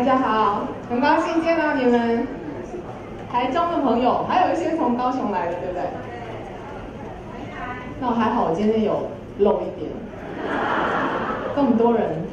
[0.00, 2.26] 大家好，很高兴见到你们，
[3.30, 5.82] 台中的朋友，还有一些从高雄来的，对不对？
[8.00, 9.90] 那我还好，我今天有露一点，
[11.54, 12.24] 这么多人。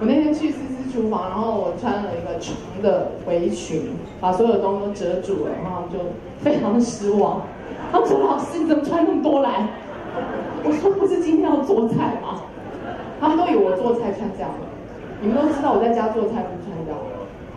[0.00, 6.00] 我那天去思思厨房，然后我穿了一个长的围裙，把所有东西都遮住了，然后就
[6.40, 7.42] 非常的失望。
[7.92, 9.68] 他们说：“老师，你怎么穿那么多来？”
[10.66, 12.42] 我说：“不是今天要做菜吗？”
[13.22, 14.73] 他们都以为我做菜穿这样的。
[15.24, 16.92] 你们都知道我在家做菜不穿的。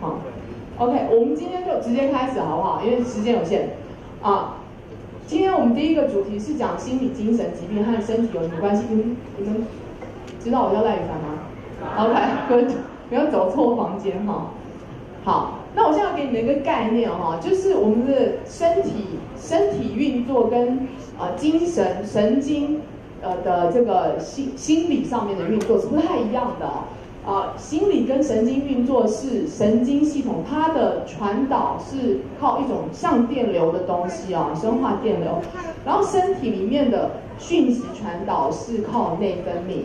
[0.00, 0.20] 好
[0.78, 2.80] ，OK，我们今天就直接开始好不好？
[2.82, 3.76] 因为时间有限
[4.22, 4.54] 啊。
[5.26, 8.84] 今天我们第一个主题是讲心理精神疾病和身体有什么关系？
[8.88, 9.66] 你们你们
[10.40, 12.72] 知道我叫赖雨凡吗？OK，good，
[13.10, 14.46] 不要走错房间哈。
[15.24, 20.88] 好，那我现在要给你们一个概念哈，就是我们的身体身体运作跟
[21.18, 22.80] 啊精神神经
[23.20, 26.66] 呃的这个心心理上面的运作是不太一样的。
[27.26, 35.38] 啊，心理跟神经运作是神经系统，它的传导是靠一种像电流的东西啊，生化电流。
[35.84, 39.82] 然后身体里面的讯息传导是靠内分泌。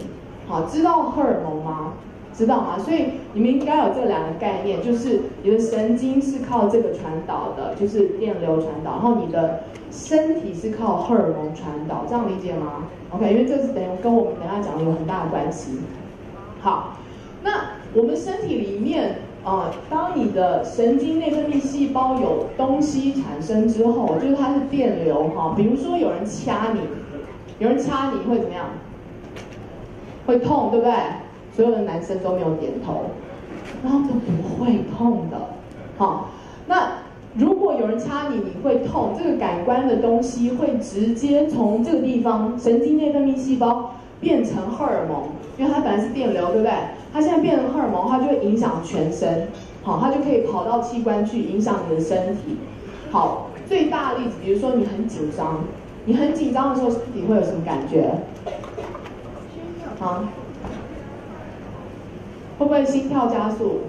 [0.47, 1.93] 好，知道荷尔蒙吗？
[2.33, 2.79] 知道吗？
[2.79, 15.79] 所以你们应该有这两个概念，就是你的神经是靠这个传导的，就是电流传导，然后你的身体是靠荷尔蒙传导，这样理解吗？OK，因为这是等于跟我们等下讲的有很大的关系。
[16.61, 16.93] 好。
[17.43, 26.79] 那我们身体里面啊、当你的神经内分泌细胞有东西产生之后，就是它是电流哈、比如说有人掐你，
[27.59, 28.67] 有人掐你会怎么样？
[30.25, 30.93] 会痛，对不对？
[31.53, 33.01] 所有的男生都没有点头，
[33.83, 35.37] 然后都不会痛的。
[35.97, 36.19] 好、哦，
[36.67, 36.93] 那
[37.35, 45.23] 如果有人掐你，你会痛，这个感官的东西会直接从这个地方神经内分泌细胞变成荷尔蒙，
[45.57, 46.71] 因为它本来是电流，对不对？
[47.13, 49.47] 它现在变成荷尔蒙，它就会影响全身，
[49.83, 52.57] 好，它就可以跑到器官去影响你的身体。
[53.11, 55.59] 好，最大的例子，比如说你很紧张，
[56.05, 58.15] 你很紧张的时候，身体会有什么感觉？
[59.99, 60.23] 好？
[62.57, 63.81] 会不会心跳加速？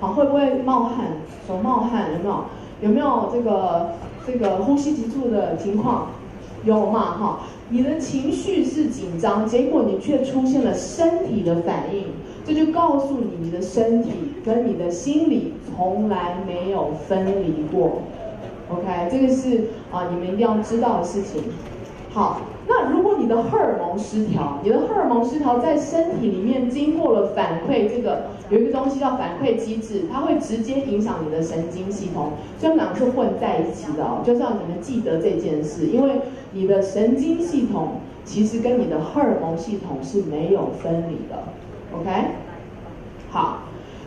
[0.00, 1.08] 好，会不会冒汗？
[1.46, 2.44] 手冒汗有没有？
[2.80, 3.90] 有没有这个
[4.26, 6.08] 这个呼吸急促的情况？
[6.64, 7.16] 有嘛？
[7.18, 12.06] 哈，你的情绪是紧张，结果你却出现了身体的反应。
[12.46, 14.12] 这就告诉你，你的身体
[14.44, 18.02] 跟你的心理从来没有分离过
[18.70, 19.08] ，OK？
[19.10, 21.42] 这个是啊，你们一定要知道的事情。
[22.10, 32.30] 好，那如果你的荷尔蒙失调，你的荷尔蒙失调在身体里面经过了反馈，这个有一个东西叫反馈机制，它会直接影响你的神经系统，
[32.60, 36.12] 所以两个是混在一起的哦，就是要你们记得这件事，因为
[36.52, 41.42] 你的神经系统其实跟你的荷尔蒙系统是没有分离的。
[42.00, 42.10] OK，
[43.30, 43.60] 好，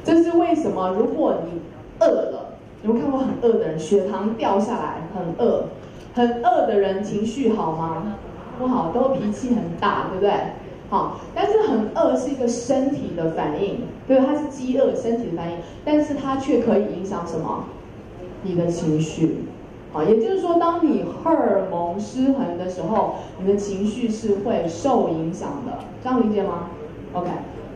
[0.04, 0.90] 这是为什么？
[0.92, 1.60] 如果你
[2.00, 5.66] 饿了，有没有看过很饿的人血糖掉下来，很饿，
[6.14, 8.16] 很饿的人情绪好吗？
[8.60, 10.34] 不好，都脾气很大，对不对？
[10.90, 17.66] 好，但是很饿是一个身体的反应，对，它是饥饿身体的反应，但是它却可以影响什么？
[18.44, 19.46] 你的情绪，
[19.92, 26.70] 好，也就是说，当你荷尔蒙失衡的时候，你的情绪是会受影响的，这样理解吗
[27.14, 27.30] ？OK。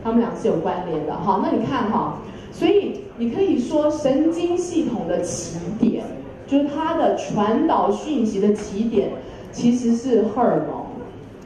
[0.04, 2.18] 他们俩是有关联的，哈，那你看哈，
[2.52, 6.04] 所以你可以说神经系统的起点，
[6.46, 9.12] 就是它的传导讯息的起点，
[9.50, 10.84] 其实是荷尔蒙，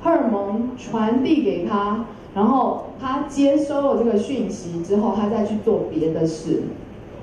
[0.03, 2.05] 荷尔蒙传递给他，
[2.35, 6.63] 然后他接收了这个讯息之后，他再去做别的事，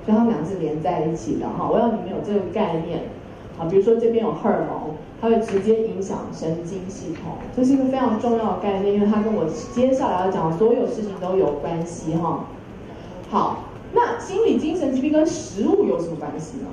[0.06, 1.70] 所以他们俩是连在一起的哈。
[1.70, 3.02] 我要你们有这个概念，
[3.58, 4.96] 好，比如说这边有荷尔蒙。
[5.22, 12.46] 它会直接影响神经系统，这是一个非常重要的概念，因为它跟我接下来要讲的所有事情都有关系哈。
[13.30, 16.68] 好，那心理精神疾病跟食物有什么关系呢？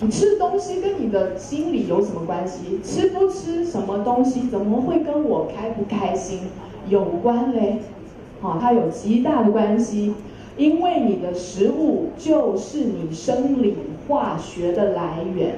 [0.00, 2.80] 你吃东西跟你的心理有什么关系？
[2.82, 6.40] 吃不吃什么东西，怎么会跟我开不开心
[6.88, 7.78] 有关嘞？
[8.40, 10.14] 好，它有极大的关系，
[10.56, 13.76] 因为你的食物就是你生理
[14.08, 15.56] 化学的来源。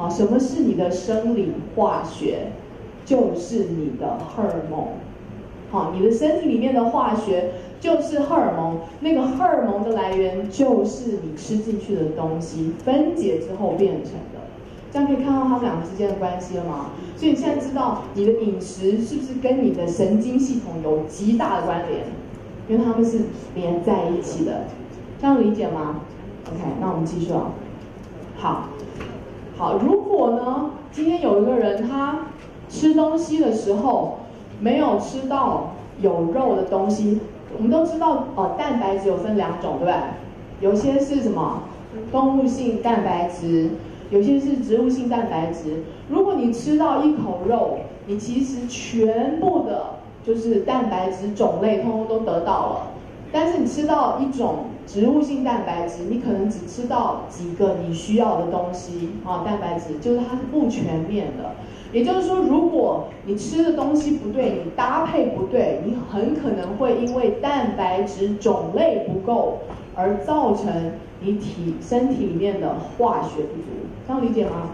[0.00, 2.52] 好，什么是你的生理化学？
[3.04, 4.86] 就是你的荷尔蒙。
[5.70, 7.50] 好，你的身体里面的化学
[7.80, 14.40] 就是荷尔蒙，那个荷尔蒙的来源就是你吃进去的东西分解之后变成的。
[14.90, 16.92] 这样可以看到他们两个之间的关系了吗？
[17.14, 22.06] 所以你现在知道你的饮食是不是跟你的神经系统有极大的关联？
[22.70, 23.20] 因为他们是
[23.54, 24.64] 连在一起的，
[25.20, 26.00] 这样理解吗
[26.46, 27.50] ？OK，那我们继续哦。
[28.38, 28.70] 好。
[29.60, 32.20] 好，如果呢，今天有一个人他
[32.70, 34.20] 吃东西的时候
[34.58, 37.20] 没有吃到有肉的东西，
[37.54, 39.94] 我们都知道哦，蛋白质有分两种，对不对？
[40.62, 41.64] 有些是什么
[42.10, 43.72] 动物性蛋白质，
[44.08, 45.82] 有些是植物性蛋白质。
[46.08, 49.84] 如果你吃到一口肉，你其实全部的
[50.24, 52.86] 就是蛋白质种类通通都得到了，
[53.30, 54.54] 但是你吃到一种
[54.92, 61.52] 植物性蛋白质，你可能只吃到几个你需要的东西啊，蛋白质就是它是不全面的。
[61.92, 69.60] 也就是说，如果你吃的东西不对，你搭配不对，你很可能会因为蛋白质种类不够
[69.94, 73.68] 而造成你体身体里面的化学不足，
[74.08, 74.70] 这样理解吗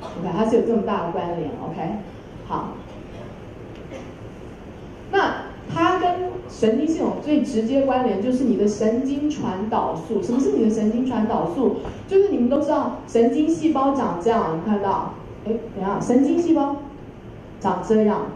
[0.00, 1.50] ？OK，它是有这么大的关联。
[1.64, 1.96] OK，
[2.46, 2.68] 好。
[5.10, 5.34] 那
[5.74, 10.22] 它跟神经系统最直接关联就是你的神经传导素。
[10.22, 11.76] 什么是你的神经传导素？
[12.08, 15.14] 就是你们都知道，神经细胞长这样，你看到？
[15.44, 16.76] 哎，等下，神经细胞
[17.60, 18.26] 长这样，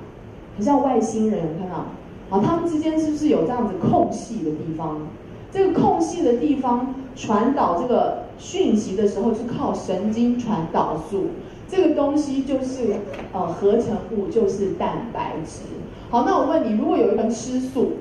[0.57, 1.87] 很像外星人，看到？
[2.29, 5.09] 好，它们之间是不是有这样子空隙的地方？
[5.53, 11.27] 这个空隙的地方传导这个讯息的时候，是靠神经传导素。
[11.69, 12.97] 这个东西就是
[13.33, 15.63] 呃合成物，就是蛋白质。
[16.11, 17.93] 好，那我问你，如果有一个人吃素，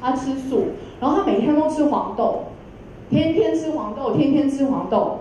[0.00, 0.66] 他吃素，
[1.00, 2.44] 然后他每天都吃黄豆，
[3.10, 5.18] 天天吃黄豆，天天吃黄豆，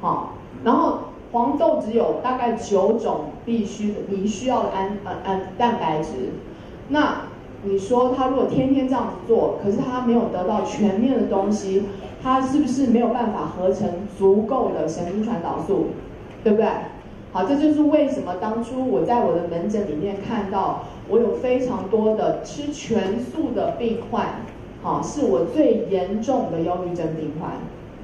[0.00, 0.98] 好，然后。
[1.32, 6.30] 黄豆只有大概九种必须的你需要的氨呃氨蛋白质，
[6.90, 7.22] 那
[7.64, 11.86] 你说他如果天天这样子做，可是他没有得到全面的东西，
[12.22, 15.86] 他是不是没有办法合成足够的神经传导素，
[16.44, 16.68] 对不对？
[17.32, 24.40] 好，这就是为什么当初我在我的门诊里面看到我有非常多的吃全素的病患，
[24.82, 27.52] 好，是我最严重的忧郁症病患，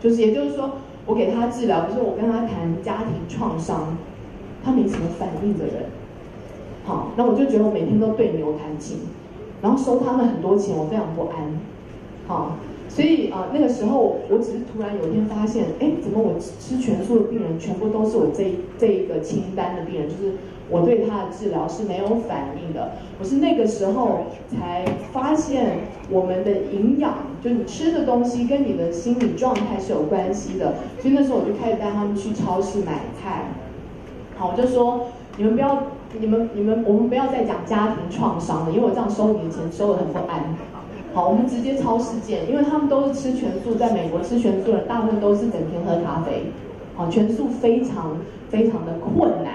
[0.00, 0.70] 就是也就是说。
[1.06, 3.96] 我给他治疗，可是我跟他谈家庭创伤，
[4.62, 5.86] 他没什么反应的人，
[6.84, 8.98] 好，那我就觉得我每天都对牛弹琴，
[9.60, 11.58] 然后收他们很多钱，我非常不安，
[12.28, 12.58] 好，
[12.88, 20.34] 所以啊、那个时候我只是突然有一天发现，哎，怎么我吃全素的病人全部都是我这这一个清单的病人，就是。
[20.70, 25.78] 我对他的治疗是没有反应的，我是那个时候才发现
[26.08, 33.46] 我们的营养，就你吃的东西跟你的心理状态是有关系的，所以那时候我就开始带他们去超市买菜。
[34.36, 35.82] 好，我就说你们不要，
[36.18, 40.54] 你们你们我们不要再讲家庭创伤了，因为我这样收你的钱收得很不安。
[41.12, 46.44] 好，我们直接超市见，因为他们都是吃全素，在美国吃全素的大部分都是整天喝咖啡，
[46.94, 48.16] 好，全素非常
[48.48, 49.54] 非常的困难。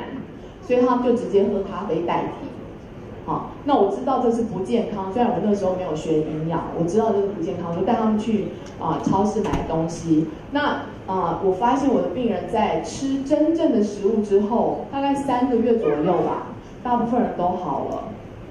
[0.66, 2.48] 所以他们就直接喝咖啡代替，
[3.26, 5.14] 好，那我知道这是不健康。
[5.14, 8.46] 虽然我那时候没有学营养，我知道这是不健康，我就带他们去
[8.80, 10.28] 啊超市买东西。
[10.52, 16.48] 那啊，我发现我的病人在吃真正的食物之后，大概三个月左右吧，
[16.84, 18.04] 大部分人都好了。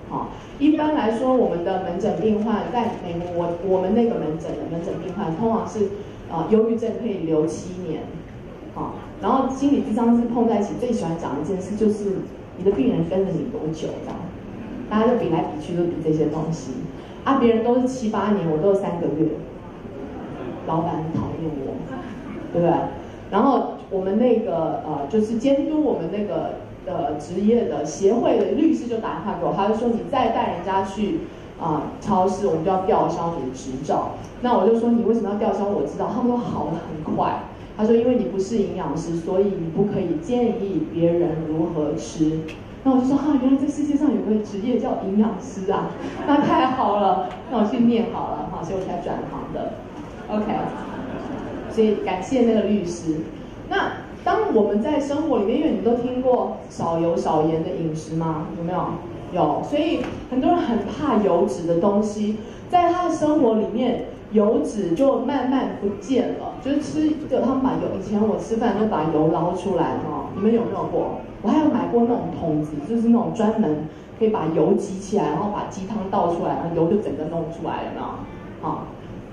[0.08, 0.28] 好，
[0.61, 5.88] 一般来说，我们的门诊病患在美国，我我们那个门诊的门诊病患，通常是
[6.31, 8.02] 啊忧郁症可以留七年，
[8.75, 8.94] 好。
[9.25, 12.19] 然后心理咨商师碰在一起，最喜欢讲一件事，就是
[12.59, 14.21] 你的病人跟了你多久，这样，
[14.91, 16.73] 大家就比来比去，都比这些东西。
[17.25, 19.29] 啊，别人都是七八年，我都是三个月。
[20.67, 21.73] 老板很讨厌我，
[22.53, 22.71] 对不对？
[23.31, 31.21] 然后我们那个呃，就是监督我们那个呃职业的协会的律师就打电话给我，他就说，你再带人家去
[31.59, 34.16] 啊、超市，我们就要吊销你的执照。
[34.43, 36.11] 那我就说，你为什么要吊销我执照？
[36.14, 37.38] 他们都好得很快。
[37.76, 42.38] 他说：“因为你不是营养师，所以你不可以建议别人如何吃。”
[42.85, 45.90] 那我就说：“哈、啊，原来这世界上有个职业叫营养师啊，
[46.26, 49.73] 那太好了，那我去念好了哈，所以我才转行的。
[50.28, 50.45] OK，
[51.71, 53.16] 所以感谢那个律师。
[53.69, 58.47] 那当我们在生活里面，因为你都听过少油少盐的饮食吗？
[58.57, 58.87] 有没有？
[59.33, 59.62] 有。
[59.69, 60.00] 所以
[60.31, 62.37] 很多人很怕油脂的东西，
[62.71, 64.04] 在他的生活里面。”
[64.35, 71.21] 油脂就慢慢不见了，就是吃，就他们把油，以前我吃饭都把油捞出来哈，你们有没有过？
[71.41, 73.87] 我还有买过那种桶子，就是那种专门
[74.19, 78.00] 可以把油挤起来，然后把鸡汤倒出来，然后油就整个弄出来了呢。
[78.61, 78.87] 好，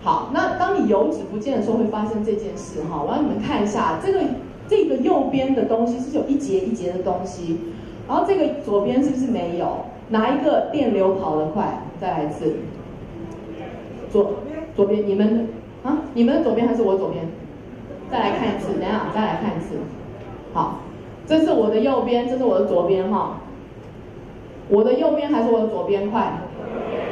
[0.03, 3.01] 好，那当你油脂不见的时候，会发生这件事哈。
[3.01, 4.19] 我让你们看一下这个
[4.67, 7.57] 这个右边的东西是有一节一节的东西，
[8.07, 9.77] 然后这个左边是不是没有？
[10.09, 11.81] 哪一个电流跑得快？
[11.99, 12.57] 再来一次，
[14.11, 14.33] 左。
[14.75, 15.47] 左边，你们
[15.83, 17.25] 啊，你们的左边还是我左边？
[18.11, 19.75] 再来看一次，等下，再来看一次。
[20.53, 20.79] 好，
[21.25, 23.37] 这是我的右边，这是我的左边哈。
[24.69, 26.33] 我的右边还是我的左边快？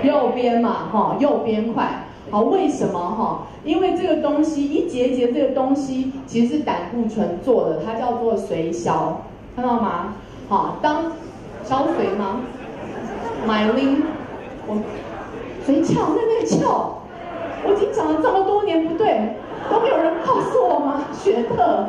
[0.04, 2.06] 右边嘛，哈，右边快。
[2.32, 3.48] 好，为什么哈？
[3.64, 9.22] 因为这个东西一节节这个东西其实是胆固醇做的，它叫做髓鞘，
[9.56, 10.14] 看到吗？
[10.48, 11.14] 好，当
[11.64, 12.42] 消髓吗
[13.48, 14.04] ？Myelin，
[14.68, 14.76] 我
[15.66, 16.99] 髓鞘在那里翘。
[17.64, 19.36] 我已经讲了这么多年不对，
[19.70, 21.02] 都没有人告诉我吗？
[21.14, 21.86] 学特，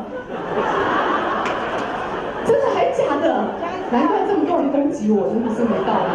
[2.45, 3.55] 真的还假的？
[3.91, 6.11] 难怪这么多人攻击我，真的是没道理。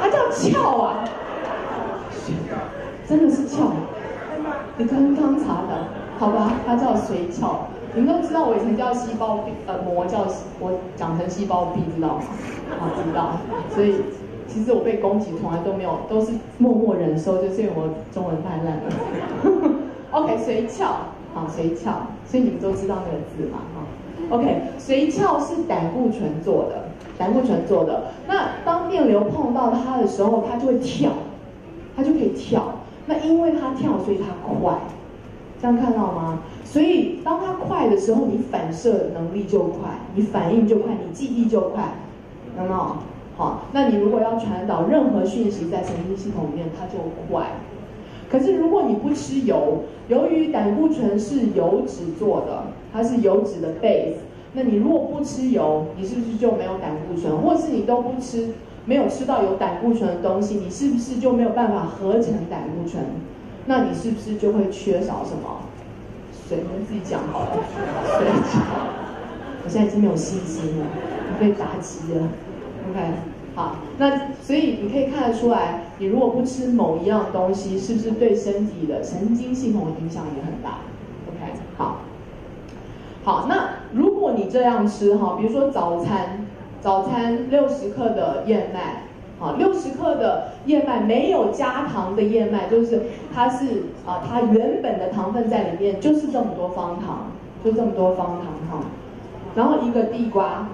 [0.00, 1.04] 他叫翘啊，
[3.06, 3.72] 真的是翘。
[4.76, 6.52] 你刚刚查的，好吧？
[6.66, 7.66] 他叫髓鞘。
[7.94, 10.26] 你们都知道我以前叫细胞壁，呃，膜叫
[10.58, 12.22] 我讲成细胞壁，知道吗？
[12.80, 13.38] 好，知道。
[13.72, 14.02] 所以
[14.54, 18.82] 其实我被攻击从来都没有，都是默默忍受，就是因为我中文太烂了。
[20.12, 20.86] OK，髓鞘，
[21.34, 21.90] 好，髓鞘，
[22.24, 23.58] 所以你们都知道那个字嘛？
[23.74, 26.84] 哈，OK，髓鞘是胆固醇做的，
[27.18, 28.12] 胆固醇做的。
[28.28, 31.10] 那当电流碰到它的时候，它就会跳，
[31.96, 32.62] 它就可以跳。
[33.06, 34.78] 那因为它跳，所以它快，
[35.60, 36.38] 这样看到吗？
[36.64, 41.94] 所以，当它快的时候，你反射能力就快，你反应就快，你记忆就快，
[42.56, 42.96] 有没有？
[43.36, 46.98] 好，那你如果要传导任何讯息在神经系统里面，它就
[47.28, 47.52] 快。
[48.30, 54.18] 可是如果你不吃油，由于胆固醇是油脂做的，它是油脂的 base，
[54.54, 57.36] 那你如果不吃油，你是不是就没有胆固醇？
[57.38, 58.50] 或是你都不吃，
[58.86, 63.02] 没有吃到有胆固醇的东西，你是不是就没有办法合成胆固醇？
[63.66, 65.60] 那你是不是就会缺少什么？
[66.48, 67.48] 水，你自己讲好了。
[68.18, 68.26] 水，
[69.64, 70.86] 我现在已经没有信心了，
[71.32, 72.28] 我被打击了。
[72.90, 73.00] OK，
[73.54, 80.78] 好，那所以你可以看得出来，你如果不吃某一样东西，是不是对身体的神经系统影响也很大
[81.28, 81.98] ？OK，好，
[83.24, 86.46] 好，那如果你这样吃哈，比如说早餐，
[86.80, 89.02] 早餐六十克的燕麦。
[89.40, 93.02] 啊，六十克的燕麦没有加糖的燕麦，就是
[93.34, 98.86] 它是啊，它原本的糖分在里面就是这么多方糖，就这么多方糖哈。
[99.56, 100.68] 然后一个地瓜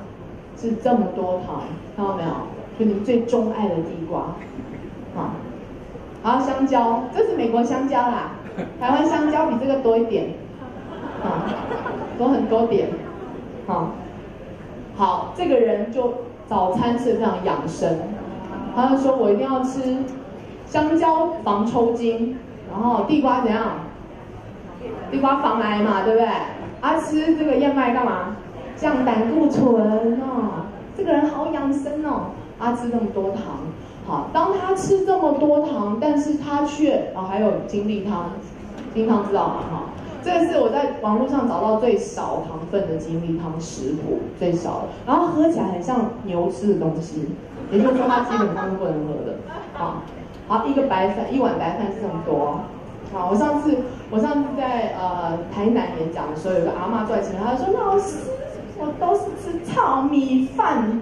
[0.61, 1.63] 是这么多糖，
[1.97, 2.31] 看到没有？
[2.79, 4.21] 就你最钟爱的地瓜，
[5.15, 5.37] 啊，
[6.25, 8.33] 然后香蕉，这是美国香蕉啦，
[8.81, 10.31] 台湾香蕉比这个多一点，
[11.23, 11.45] 啊，
[12.17, 12.89] 多很多点，
[13.67, 13.91] 好，
[14.97, 16.15] 好，这个人就
[16.47, 17.99] 早餐是非常养生。
[18.75, 19.99] 他就说：“我一定要吃
[20.65, 22.37] 香蕉防抽筋，
[22.71, 23.63] 然后地瓜怎样？
[25.11, 26.27] 地瓜防癌嘛，对不对？
[26.81, 28.37] 啊，吃这个燕麦干嘛？
[28.77, 30.70] 降胆固醇哦。
[31.01, 32.33] 这个人好养生哦。
[32.61, 33.65] 啊，吃那么多糖，
[34.07, 38.33] 好，当他吃这么多糖，但是他却啊还有精力汤，
[38.93, 39.55] 金汤知道吗？
[39.73, 39.83] 哈，
[40.23, 47.31] 这个是我在网络上找到最少糖分的精力汤食谱，最少的，然后喝起来很像牛吃的东西。”
[47.73, 49.39] 也就是说，他基本上不能喝的。
[49.73, 50.03] 好，
[50.47, 52.61] 好，一个白饭，一碗白饭是这么多。
[53.11, 53.75] 好，我上次
[54.11, 58.17] 我上次在呃台南演讲的时候，有个阿妈坐在前面，她说：“老师，
[58.81, 61.01] 我都是吃糙米饭。”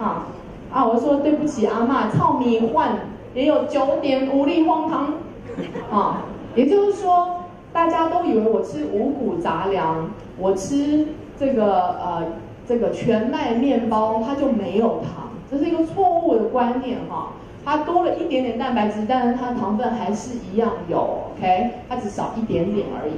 [0.00, 0.26] 啊
[0.72, 2.98] 啊，我说对不起，阿嬷，糙米饭
[3.34, 5.14] 也有九点五粒荒糖。
[5.90, 6.22] 啊，
[6.54, 11.08] 也就是说，大家都以为我吃五谷杂粮，我吃
[11.38, 12.24] 这个呃
[12.66, 15.30] 这个全麦面包，它就没有糖。
[15.50, 17.28] 这是一个错误的观念哈，
[17.64, 20.98] 它多了一点点蛋白质，但是它糖分还是一样有
[21.34, 23.12] ，OK，它只少一点点而已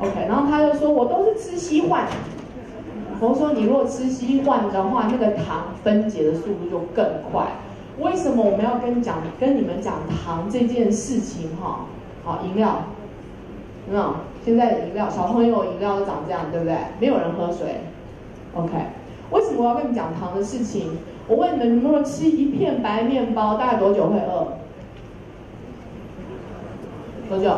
[0.00, 0.26] ，OK。
[0.28, 2.06] 然后他就说，我都是吃稀饭，
[3.20, 7.48] 我说你如果吃稀饭的话，那个糖分解的速度就更快。
[7.98, 11.80] 为什么我们要跟讲，跟你们讲糖这件事情哈？
[12.24, 12.76] 好，饮料，
[13.86, 14.14] 有没有？
[14.42, 16.76] 现在的饮料，小朋友饮料都长这样，对不对？
[16.98, 17.82] 没有人喝水
[18.54, 18.72] ，OK。
[19.30, 20.96] 为什么我要跟你讲糖的事情？
[21.28, 24.46] 我问你们，你们如果吃一片白面包，大概多久会饿？
[27.28, 27.54] 多久？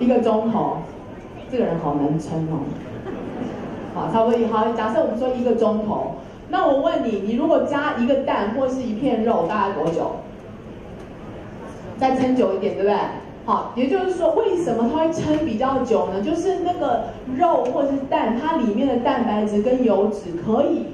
[0.00, 0.78] 一个钟头。
[1.50, 2.58] 这个人好能撑哦。
[3.98, 4.46] 好，差不多一。
[4.46, 6.14] 好，假设我们说一个钟头，
[6.50, 10.12] 那我问你，你如果加一个蛋或是一片肉，大概多久？
[11.98, 12.96] 再撑久一点，对不对？
[13.44, 16.20] 好，也就是说，为什么它会撑比较久呢？
[16.22, 20.86] 就是那个肉或是蛋，它里面的蛋白质跟油脂可以。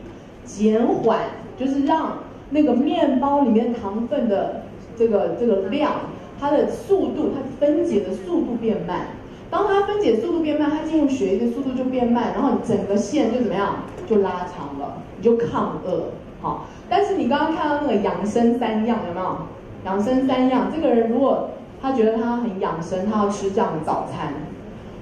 [0.47, 1.21] 减缓
[1.59, 2.19] 就是让
[2.51, 4.61] 那个面包里面糖分的
[4.95, 5.93] 这个这个量，
[6.39, 9.07] 它的速度，它分解的速度变慢。
[9.55, 13.77] 当它分解速度变慢，它进入血液的速度就变慢，然后你整个线就怎么样？
[14.05, 16.07] 就拉长了，你就抗饿。
[16.43, 19.37] 好，但是你刚刚看到那个养生三样有没有？
[19.85, 24.35] 养生三样，这个人如果他觉得他很养生，他要吃这样的早餐，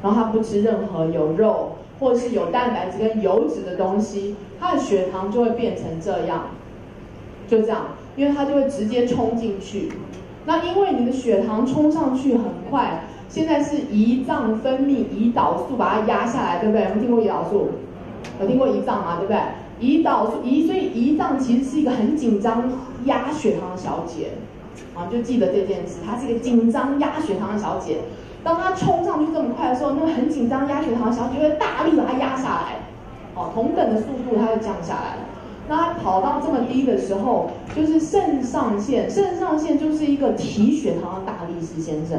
[0.02, 1.72] 然后他不吃任何有肉。
[1.98, 6.46] 或是有蛋白质跟油脂的东西，他的血糖就会变成这样，
[7.46, 7.82] 就这样，
[8.16, 9.92] 因为它就会直接冲进去。
[10.44, 16.84] 那因为你的血糖冲上去很快，现在是胰脏分泌胰岛素把它压下来，对不对？
[16.84, 17.70] 有听过胰岛素？
[18.38, 19.16] 有听过胰脏吗？
[19.18, 19.40] 对不对？
[19.80, 22.70] 胰岛素胰，所以胰脏其实是一个很紧张
[23.06, 24.32] 压血糖的小姐，
[24.94, 28.00] 啊，就记得这件事，它是一个紧张压血糖的小姐。
[28.44, 32.80] 当他冲上去这么快的时候，那个很紧张压血糖的小姐会大力把它压下来，
[33.34, 35.22] 哦，同等的速度它就降下来了。
[35.68, 42.18] 那他跑到这么低的时候，就是肾上腺，肾上腺就是一个提血糖的大力士先生，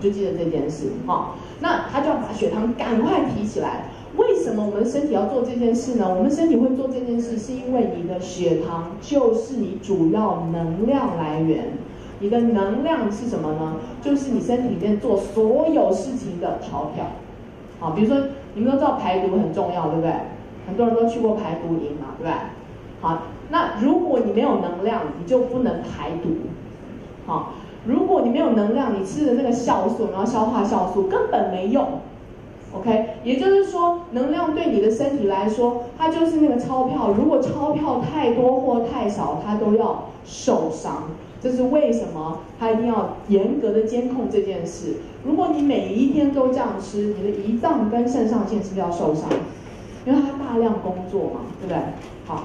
[0.00, 3.90] 就记得这件事，哈、那他就要把血糖赶快提起来。
[4.16, 6.06] 为什么我们身体要做这件事呢？
[6.08, 11.72] 我们身体会做这件事，是因为你的血糖就是你主要能量来源。
[12.18, 13.76] 你的能量是什么呢？
[14.00, 17.04] 就是你身体里面做所有事情的钞票。
[17.78, 20.10] 好，比如说你们都知道排毒很重要，对不对？
[20.66, 22.32] 很多人都去过排毒营嘛，对不对？
[23.02, 26.30] 好，那如果你没有能量，你就不能排毒。
[27.26, 27.52] 好，
[27.86, 31.86] 如果你没有能量，你吃的那个酵素，然后消化酵素根本没用。
[32.74, 37.12] OK，也就是说，能量对你的身体来说，它就是那个钞票。
[37.16, 41.04] 如果钞票太多或太少，它都要受伤。
[41.40, 42.40] 这是为什么？
[42.58, 44.96] 它一定要严格的监控这件事。
[45.24, 49.28] 如果你每一天都这样吃，你的胰脏跟肾上腺是不是要受伤？
[50.04, 51.78] 因为它大量工作嘛，对不对？
[52.26, 52.44] 好，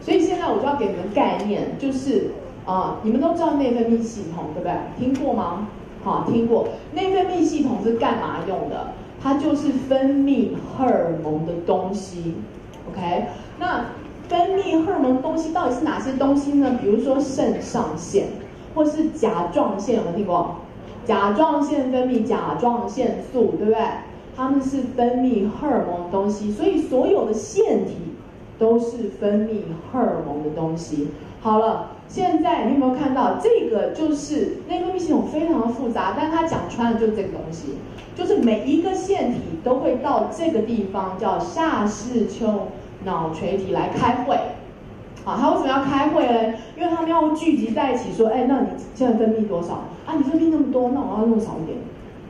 [0.00, 2.30] 所以现在我就要给你们概念，就是
[2.64, 4.72] 啊、你们都知道内分泌系统，对不对？
[4.96, 5.66] 听过吗？
[6.04, 6.68] 好，听过。
[6.92, 8.92] 内分泌系统是干嘛用的？
[9.20, 12.34] 它就是分泌荷尔蒙的东西。
[12.88, 13.26] OK，
[13.58, 13.86] 那
[14.28, 16.78] 分泌荷尔蒙东西到底是哪些东西呢？
[16.80, 18.26] 比如说肾上腺，
[18.74, 20.56] 或是甲状腺，有没有听过？
[21.04, 23.76] 甲状腺分泌甲状腺素，对不对？
[24.36, 27.96] 它们是分泌荷尔蒙的东西，所以所有的腺体
[28.58, 31.08] 都是分泌荷尔蒙的东西。
[31.40, 31.91] 好了。
[32.08, 33.92] 现在你有没有看到这个？
[33.92, 37.76] 就是内分泌系统非常的复杂，但它讲穿的就是这个东西，
[38.14, 42.68] 就是每一个腺体都会到这个地方，叫下视丘
[43.04, 44.36] 脑垂体来开会。
[45.24, 46.54] 好，它为什么要开会呢？
[46.76, 50.14] 因为他们要聚集在一起说，哎，那你现在分泌多少啊？
[50.16, 51.78] 你分泌那么多，那我要用少一点，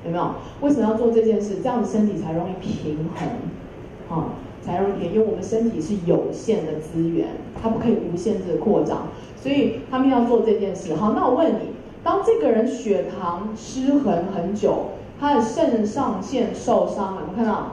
[0.05, 0.35] 有没有？
[0.61, 1.57] 为什么要做这件事？
[1.63, 4.27] 这样子身体才容易平衡，啊，
[4.61, 7.29] 才容易平衡，因为我们身体是有限的资源，
[7.61, 9.09] 它不可以无限制的扩张。
[9.43, 10.95] 所以他们要做这件事。
[10.95, 11.75] 好，那我问你，
[12.05, 17.73] 当这个人血糖失衡很久，他的肾上腺受伤了，有没有看到？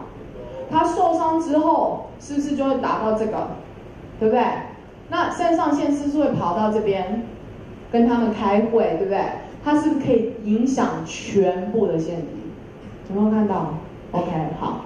[0.72, 3.50] 他受伤之后，是不是就会打到这个？
[4.20, 4.44] 对不对？
[5.10, 7.28] 那肾上腺是不是会跑到这边，
[7.92, 9.22] 跟他们开会，对不对？
[9.64, 12.28] 他是不是可以影响全部的腺体？
[13.10, 13.76] 有没有看到
[14.12, 14.86] ？OK，好。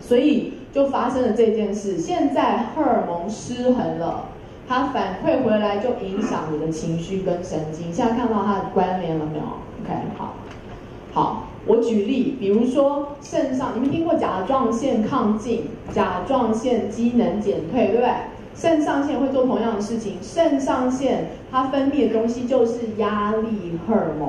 [0.00, 1.96] 所以就发生了这件事。
[1.96, 4.24] 现在荷尔蒙失衡了。
[4.68, 9.44] 它反馈回来就影响你的情绪跟神经，现在看到它的关联了没有
[9.82, 10.34] ？OK，好，
[11.12, 18.10] 好，我举例，比如说肾上，你们听过甲状腺亢进、甲状腺机能减退，对不对？
[18.54, 24.28] 肾上腺会做同样的事情，肾上腺它分泌的东西就是压力荷尔蒙，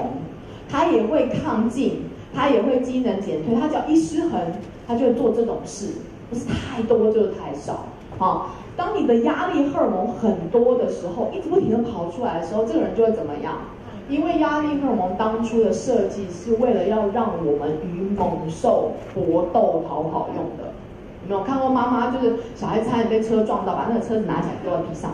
[0.67, 4.39] 它也会亢进，它也会机能减退，它只要一失衡，
[4.87, 5.89] 它就会做这种事，
[6.29, 7.85] 不是太多就是太少，
[8.17, 8.49] 好。
[8.75, 13.53] 当你的压力荷尔蒙很多的时候，一直不停的跑出来的时候，这个人就会怎么样？
[14.09, 20.73] 因为压力荷尔蒙当初的设计是为了要让我们与猛兽搏斗逃跑用的。
[21.23, 25.11] 有没有看过妈妈就是小孩差点被车撞到，把那个车子拿起来丢在地上，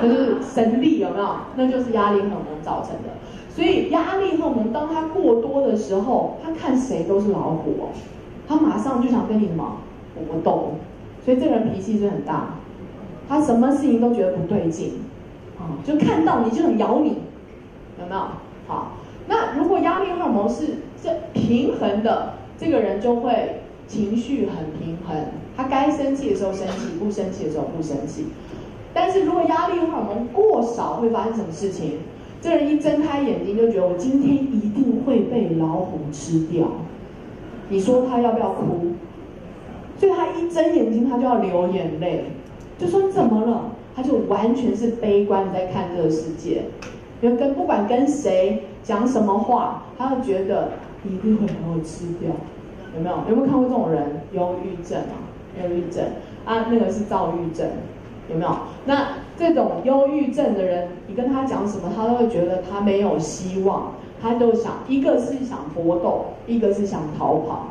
[0.00, 1.28] 那就是神力有没有？
[1.56, 3.10] 那就是压力荷尔蒙造成的。
[3.54, 7.92] 所以压力荷尔蒙当它过多的时候，他看谁都是老虎哦，
[8.48, 9.78] 他马上就想跟你什么
[10.14, 10.70] 搏斗，
[11.24, 12.54] 所以这个人脾气是很大。
[13.28, 14.94] 他什么事情都觉得不对劲，
[15.58, 17.18] 啊，就看到你就很咬你，
[18.00, 18.20] 有没有？
[18.66, 18.92] 好，
[19.28, 25.16] 那如果压力荷尔蒙是这平衡的，这个人就会情绪很平衡，
[25.56, 28.26] 他该生气的时候生气，不生气的时候不生气。
[28.94, 31.98] 但是如果压力荷尔蒙过少，会发生什么事情？
[32.40, 36.66] 这人一睁开眼睛就觉得我今天一定会被老虎吃掉，
[37.68, 38.92] 你说他要不要哭？
[39.98, 42.24] 所以他一睁眼睛他就要流眼泪。
[42.78, 43.72] 就说怎么了？
[43.96, 46.62] 他就完全是悲观在看这个世界，
[47.20, 50.70] 因为跟不管跟谁讲什么话，他会觉得
[51.04, 52.30] 一定会把我吃掉，
[52.94, 53.16] 有没有？
[53.28, 54.22] 有没有看过这种人？
[54.32, 55.18] 忧郁症啊，
[55.60, 56.04] 忧郁症
[56.44, 57.66] 啊，那个是躁郁症，
[58.30, 58.50] 有没有？
[58.84, 67.66] 那这种忧郁症的人，你跟他讲什么，他都会觉得他没有希望，他就想一个是想搏斗，一个是想逃跑，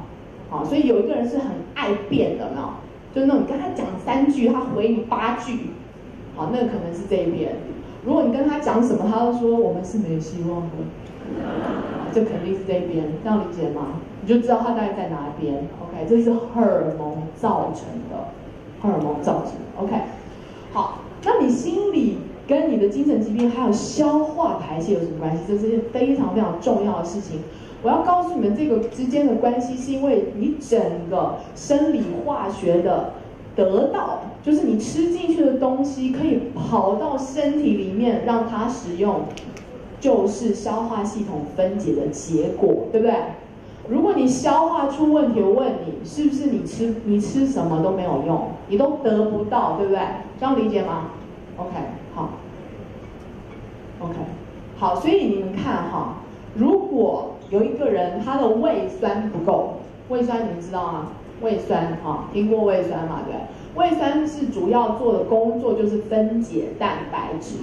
[0.49, 2.67] 好，所以有一个人是很爱变的，有没有？
[3.17, 5.71] 就那种跟他讲三句，他回你八句，
[6.35, 7.55] 好，那可能是这一边。
[8.05, 10.77] 如果你跟他讲什么，他都说我们是没希望的，
[12.13, 13.93] 这肯定是这边，这样理解吗？
[14.21, 15.55] 你就知道他大概在哪边。
[15.81, 18.27] OK，这是荷尔蒙造成的，
[18.83, 19.81] 荷尔蒙造成的。
[19.81, 19.99] OK，
[20.71, 25.41] 好，那你心理跟你的精神疾病还有消化排泄有什么关系？
[25.47, 27.39] 这是件非常非常重要的事情。
[27.87, 30.77] 我要告诉你们这个之间的关系，是因为你整
[31.09, 33.13] 个生理化学的
[33.55, 39.21] 得到，就是你吃进去的东西可以跑到身体里面让它使用，
[40.01, 43.15] 就是消化系统分解的结果，对不对？
[43.87, 50.01] 如果你消化出问题，我问你，是不是你吃你吃什么都没有用，你都得不到，对不对？
[50.37, 51.11] 这样理解吗
[51.55, 51.71] ？OK，
[52.13, 52.31] 好
[54.01, 54.13] ，OK，
[54.77, 56.15] 好，所以你们看哈，
[56.53, 59.75] 如果有一个人他的胃酸不够，
[60.09, 61.07] 胃酸你们知道吗？
[61.41, 63.21] 胃酸哈，听过胃酸吗？
[63.25, 63.35] 对，
[63.75, 67.55] 胃酸是主要做的工作就是分解蛋白质。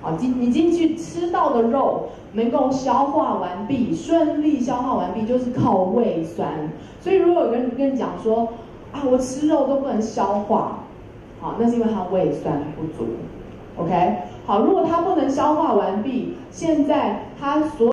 [0.00, 6.70] 啊，进你进去吃到的肉能够消化完毕，顺利消化完毕，就是靠胃酸。
[7.00, 8.48] 所以如果有人跟你讲说，
[8.92, 10.80] 啊，我吃肉都不能消化，
[11.40, 13.10] 好，那是因为他胃酸不足。
[13.76, 17.90] OK，好，如果他不能消化完毕，现在他所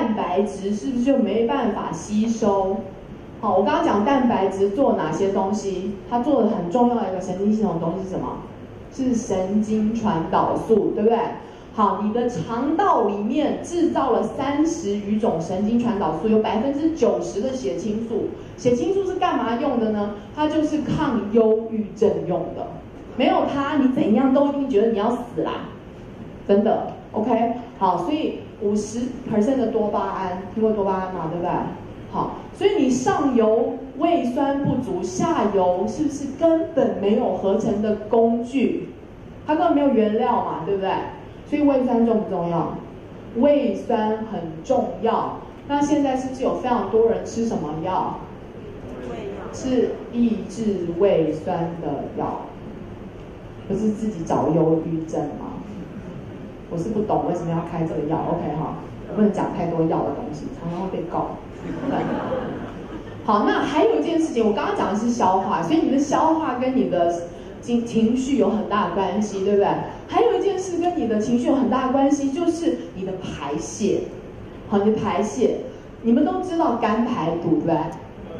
[0.00, 2.78] 蛋白质是不是就没办法吸收？
[3.38, 5.92] 好，我刚刚讲蛋白质做哪些东西？
[6.08, 8.38] 它做的很重要的一个神经系统的东西是什么？
[8.90, 11.18] 是神经传导素，对不对？
[11.74, 18.28] 好，你的肠道里面制造了三十余种神经传导素，有百分之九十的血清素。
[18.56, 20.12] 血清素是干嘛用的呢？
[20.34, 22.68] 它就是抗忧郁症用的。
[23.18, 25.68] 没有它，你怎样都一定觉得你要死啦，
[26.48, 26.86] 真的。
[27.12, 31.30] OK，好，所以五十 percent 的多巴胺，听过多巴胺吗？
[31.30, 31.50] 对不对？
[32.10, 38.88] 好，所以你上游胃酸不足，下游是不是根本没有合成的工具？
[39.46, 40.90] 它根本没有原料嘛，对不对？
[41.46, 42.74] 所以胃酸重不重要？
[43.36, 45.36] 胃酸很重要。
[45.68, 48.18] 那现在是不是有非常多人吃什么药？
[49.52, 52.42] 是抑制胃酸的药，
[53.68, 55.59] 不是自己找忧郁症吗？
[56.70, 58.16] 我是不懂为什么要开这个药。
[58.30, 58.76] OK 哈，
[59.10, 61.36] 我不能讲太多药的东西，常常会被告。
[63.24, 67.14] 好，那还有一件事情，我刚刚讲的是消化，所以你的消化跟你的
[67.60, 69.68] 情情绪有很大的关系，对不对？
[70.08, 74.04] 还有一件事跟你的情绪有很大的关系，就是你的排泄。
[74.68, 75.58] 好，你的排泄，
[76.02, 77.76] 你们都知道肝排毒，对不对？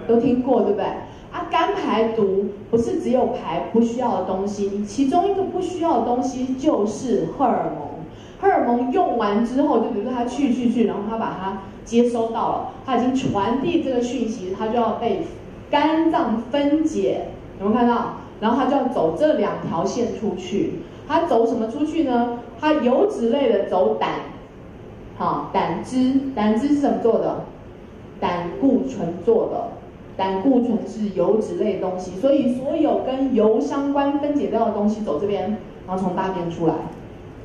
[0.08, 0.86] 都听过，对不对？
[1.30, 7.89] 啊，肝排毒不是只有排不需要的东西，你其中一个不需要的东西就是荷尔蒙。
[8.40, 11.58] 荷尔蒙用完之后，就比如说它去去去，然后它把它。
[11.82, 15.22] 接收到了，它已经传递这个讯息，它就要被
[15.70, 18.16] 肝脏分解，有没有看到？
[18.38, 20.74] 然后它就要走这两条线出去，
[21.08, 22.38] 它走什么出去呢？
[22.60, 24.10] 它油脂类的走胆，
[25.16, 27.44] 好，胆汁，胆汁是怎么做的？
[28.20, 29.68] 胆固醇做的，
[30.16, 35.56] 胆固醇是油脂类的东西，所以所有跟油相关分解掉的东西走这边，
[35.88, 36.74] 然后从大便出来，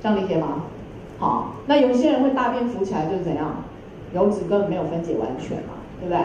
[0.03, 0.65] 这样理解吗？
[1.19, 3.63] 好，那有些人会大便浮起来，就是怎样？
[4.13, 6.17] 油脂根本没有分解完全嘛，对不对？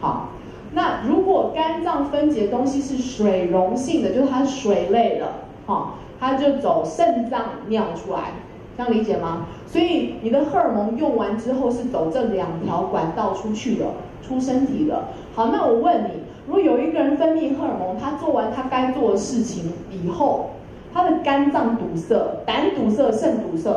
[0.00, 0.28] 好，
[0.72, 5.26] 那如果肝脏分解东西是水溶性的，就是它水类的，
[5.66, 8.32] 哈，它就走肾脏尿出来，
[8.76, 9.46] 这样理解吗？
[9.66, 13.86] 所以你的荷尔蒙用完之后是走这两条管道出去的，
[14.22, 15.04] 出身体的。
[15.34, 16.10] 好，那我问你，
[16.46, 20.50] 如果有一个人分泌荷尔蒙，他做完他该做的事情以后，
[20.92, 23.70] 他的肝脏堵塞、胆堵塞、肾堵塞，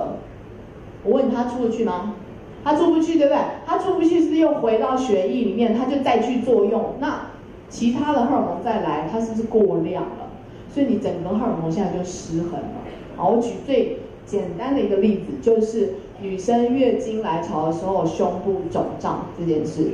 [1.03, 2.15] 我问，他出得去吗？
[2.63, 3.41] 他出不去，对不对？
[3.65, 6.93] 他出不去是又回到血液里面，他就再去作用。
[6.99, 7.21] 那
[7.69, 10.29] 其他的荷尔蒙再来，它是不是过量了？
[10.69, 12.83] 所以你整个荷尔蒙现在就失衡了。
[13.17, 19.93] 好，我举最简单的一个例子，就是女生月经来潮的时候胸部肿胀这件事。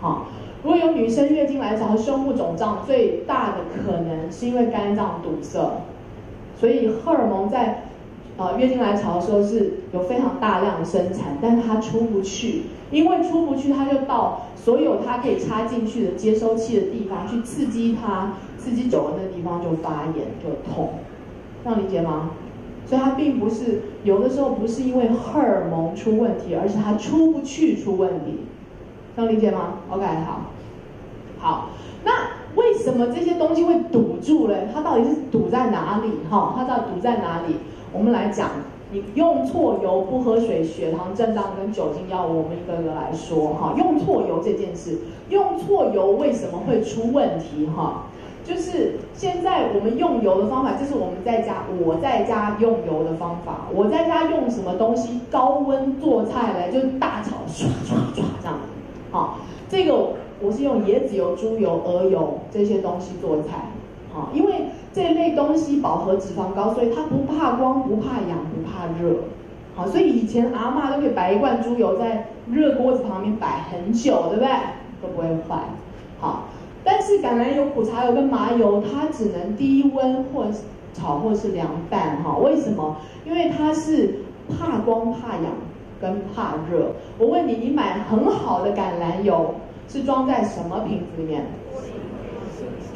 [0.00, 0.26] 好，
[0.64, 5.82] 如果有女生月经来潮胸部肿胀，最大的可能是因为肝脏堵塞，
[6.58, 7.84] 所以荷尔蒙在。
[8.38, 20.90] 啊，月经来潮的时候是有非常大量的生产，但是它出不去，因为出不去，它就到所有它可以插进去的接收器的地方去刺激它，刺激久了那地方就发炎就痛，
[21.64, 22.30] 这样理解吗？
[22.86, 28.38] 所以它并不是有的时候不是因为荷尔蒙出问题，而是它出不去出问题，
[29.16, 30.42] 这样理解吗？OK，好，
[31.40, 31.70] 好，
[32.04, 32.12] 那
[32.54, 34.68] 为什么这些东西会堵住嘞？
[34.72, 36.12] 它到底是堵在哪里？
[36.30, 37.56] 哈，它到底堵在哪里？
[37.92, 38.50] 我们来讲，
[38.92, 43.74] 你用错油、不喝水、血糖震荡跟酒精药，我们一个个来说哈。
[43.76, 44.98] 用错油这件事，
[45.28, 48.04] 用错油为什么会出问题哈？
[48.44, 53.66] 就是现在我们用油的方法，就是我们在家我在家用油的方法。
[53.74, 55.20] 我在家用什么东西？
[55.30, 58.58] 高温做菜来就是大炒，唰唰唰这样。
[59.10, 59.94] 好，这个
[60.40, 63.70] 我是用椰子油、猪油、鹅油这些东西做菜。
[64.14, 64.52] 好，因为
[64.98, 69.14] 这类东西饱和脂肪高，所以它不怕光、不怕氧、不怕热。
[69.76, 74.48] 好，所以以前阿嬷都可以摆一罐猪油在热锅子旁边摆很久，对不对？
[75.00, 75.60] 都不会坏。
[76.18, 76.48] 好，
[76.82, 80.46] 但是橄榄油、苦茶油跟麻油，它只能低温或
[80.92, 82.20] 炒或是凉拌。
[82.24, 82.96] 哈，为什么？
[83.24, 84.16] 因为它是
[84.48, 85.44] 怕光、怕氧
[86.00, 86.90] 跟怕热。
[87.18, 89.54] 我问你，你买很好的橄榄油
[89.88, 91.46] 是装在什么瓶子里面？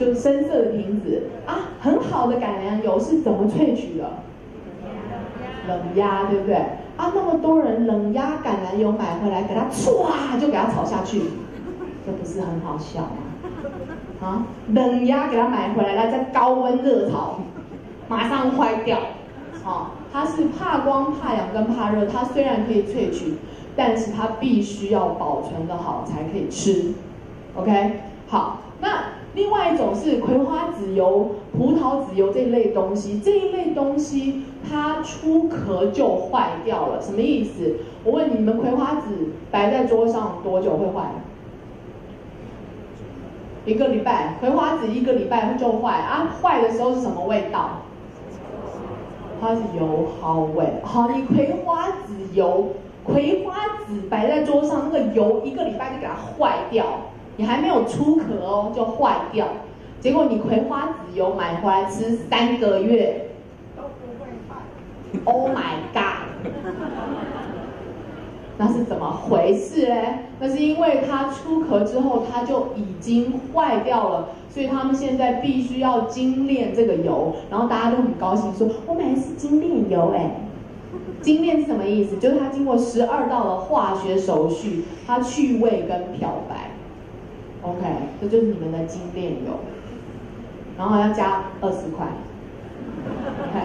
[0.03, 1.71] 就是深色的瓶子啊。
[1.81, 4.11] 很好的橄榄油是怎么萃取的？
[5.69, 6.57] 冷压，对不对？
[6.97, 11.23] 啊，那么多人冷压橄榄油买回来，给它唰就给它炒下去，
[12.05, 13.17] 这不是很好笑吗？
[14.21, 17.39] 啊，冷压给它买回来，了再高温热炒，
[18.09, 18.99] 马上坏掉。
[19.63, 22.07] 好、啊，它是怕光、怕氧跟怕热。
[22.07, 23.37] 它虽然可以萃取，
[23.77, 26.93] 但是它必须要保存得好才可以吃。
[27.55, 28.89] OK，好，那。
[29.35, 37.77] 另外一种是葵花籽油、葡萄籽油这一类东西，这一类东西它出壳就坏掉了，什么意思？
[38.05, 41.11] 我问你们，葵花籽摆在桌上多久会坏？
[43.65, 46.35] 一个礼拜，葵花籽一个礼拜就坏啊！
[46.43, 47.83] 坏的时候是什么味道？
[49.41, 50.67] 它是油耗味。
[50.83, 52.73] 好，你葵花籽油、
[53.05, 53.55] 葵花
[53.87, 56.85] 籽摆在桌上，那个油一个礼拜就给它坏掉。
[57.37, 59.47] 你还没有出壳哦，就坏掉。
[60.01, 63.31] 结果你葵花籽油买回来吃三个月
[63.77, 64.57] 都不会坏。
[65.25, 66.27] Oh my god！
[68.59, 70.27] 那是怎么回事嘞？
[70.39, 77.35] 那是因为它出壳之后，它就已经坏掉了，所以他们现在必须要精炼这个油。
[77.51, 80.31] 然后大家都很高兴说：“我买的是精炼油。”哎，
[81.23, 82.17] 精炼是什么意思？
[82.19, 86.72] 就是它经过十二道的化学手续，它去味跟漂白。
[87.63, 87.79] OK，
[88.21, 89.61] 这就是你们的精炼油，
[90.77, 92.09] 然后要加二十块。
[93.41, 93.61] OK，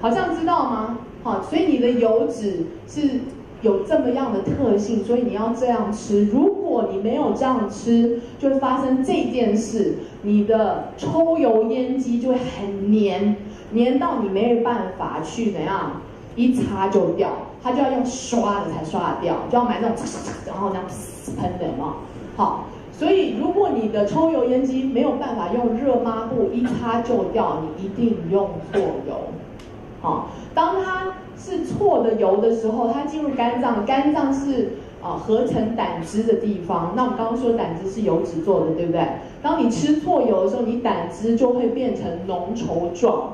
[0.00, 0.98] 好像知道吗？
[1.24, 3.20] 好，所以你的油脂是
[3.62, 6.26] 有这么样的特性，所以你要这样吃。
[6.26, 13.36] 如果你没有这样吃，就会发生这件事，你的抽油烟机就会很黏，
[13.72, 16.00] 黏到你没有办法去怎样
[16.36, 19.96] 一擦就掉，它就要用刷的才刷得掉，就要买那种
[20.46, 20.84] 然后这样
[21.40, 21.94] 喷的嘛，
[22.36, 22.66] 好。
[23.02, 29.32] 所以，如果你的抽油烟机没有办法用热抹布一擦就掉，你一定用错油。
[30.00, 36.92] 好，当它是错的油的时候，它进入肝脏，肝脏是啊合成胆汁的地方。
[36.94, 39.04] 那我们刚刚说胆汁是油脂做的，对不对？
[39.42, 43.32] 当你吃错油的时候，你胆汁就会变成浓稠状。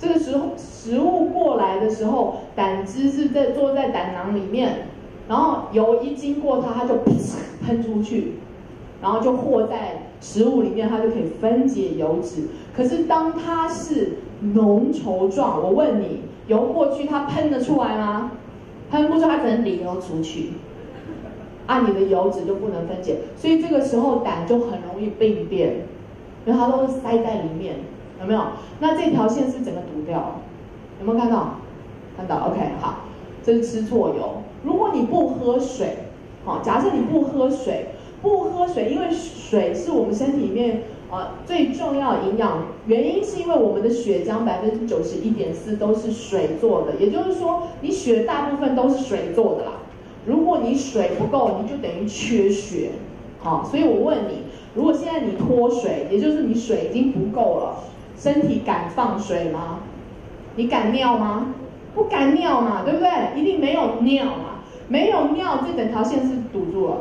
[0.00, 4.88] 这个时候食物过来的时候，胆汁是在坐在胆囊里面，
[5.28, 6.96] 然后油一经过它，它就
[7.64, 8.32] 喷出去。
[9.02, 12.48] 然后就和在食物里面，它就可以分解油脂。
[12.76, 14.18] 可是当它是
[14.54, 18.32] 浓稠状，我问你，油过去它喷得出来吗？
[18.90, 20.52] 喷不出，它只能流出去。
[21.66, 25.86] 啊，你的油脂就不能分解，所以这个时候胆就很容易病变，
[26.44, 27.76] 因为它都是塞在里面，
[28.20, 28.40] 有没有？
[28.80, 30.40] 那这条线是整个堵掉，
[31.00, 31.54] 有没有看到？
[32.16, 33.04] 看到，OK，好，
[33.42, 34.42] 这是吃错油。
[34.64, 35.96] 如果你不喝水，
[36.44, 37.86] 好，假设你不喝水。
[38.22, 42.64] 不喝水，因为水是我们身体里面啊最重要营养。
[42.86, 49.72] 原因是因为我们的血浆百分之九十一点四都是水做的，也就是说，你血大部分都是水做的啦。
[50.26, 52.90] 如果你水不够，你就等于缺血。
[53.38, 54.42] 好，所以我问你，
[54.74, 57.84] 如果现在你脱水，也就是你水已经不够了，
[58.18, 59.80] 身体敢放水吗？
[60.56, 61.54] 你敢尿吗？
[61.94, 63.08] 不敢尿嘛，对不对？
[63.40, 66.96] 一定没有尿嘛，没有尿，这整条线是堵住了。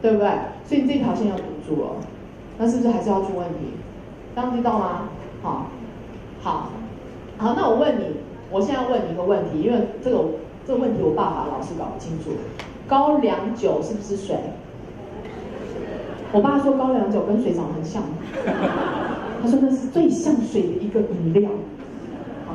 [0.00, 0.28] 对不对？
[0.64, 1.90] 所以你这条线要堵住了，
[2.58, 3.72] 那是不是还是要出问题？
[4.34, 5.08] 这样知道吗？
[5.42, 5.66] 好，
[6.42, 6.70] 好，
[7.36, 8.04] 好，那我问你，
[8.50, 10.24] 我现在问你一个问题，因为这个
[10.66, 12.30] 这个问题我爸爸老是搞不清楚。
[12.86, 14.36] 高粱酒是不是水？
[16.32, 18.02] 我爸说高粱酒跟水长得很像，
[19.42, 21.50] 他说那是最像水的一个饮料。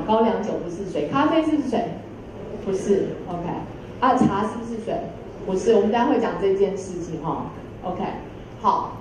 [0.07, 1.85] 高粱酒不是水，咖啡是不是水？
[2.65, 3.47] 不是，OK。
[3.99, 4.95] 啊，茶是不是水？
[5.45, 7.47] 不是，我们待会讲这件事情哈。
[7.83, 8.01] OK，
[8.61, 8.93] 好，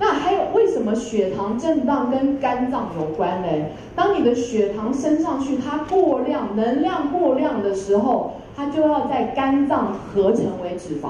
[0.00, 3.48] 那还有为什么血糖震荡跟肝脏有关呢？
[3.94, 11.08] 当你的血糖升上去，它过量，能量过量的时候，它就要在肝脏合成为脂肪，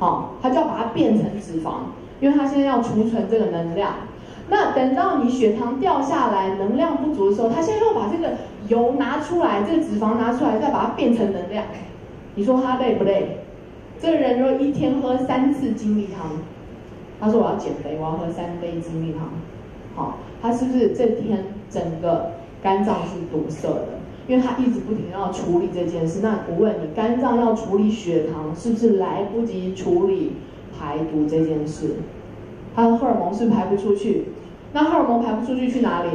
[0.00, 1.74] 好，它就要把它变成脂肪，
[2.20, 3.92] 因为它现在要储存这个能量。
[4.48, 8.34] 那等到你血糖掉下来，能量不足的时候，它现在要把这个
[8.66, 11.64] 油拿出来，这个脂肪拿出来，再把它变成能量。
[12.34, 13.38] 你说它累不累？
[14.02, 16.32] 这个人如果一天喝三次精力汤，
[17.20, 19.28] 他说我要减肥，我要喝三杯精力汤，
[19.94, 24.00] 好，他是不是这天整个肝脏是堵塞的？
[24.26, 26.18] 因为他一直不停要处理这件事。
[26.20, 30.32] 那我问你，肝脏要处理血糖，是不是来不及处理
[30.76, 31.94] 排毒这件事？
[32.74, 34.24] 他的荷尔蒙是是排不出去？
[34.72, 36.08] 那荷尔蒙排不出去去哪里？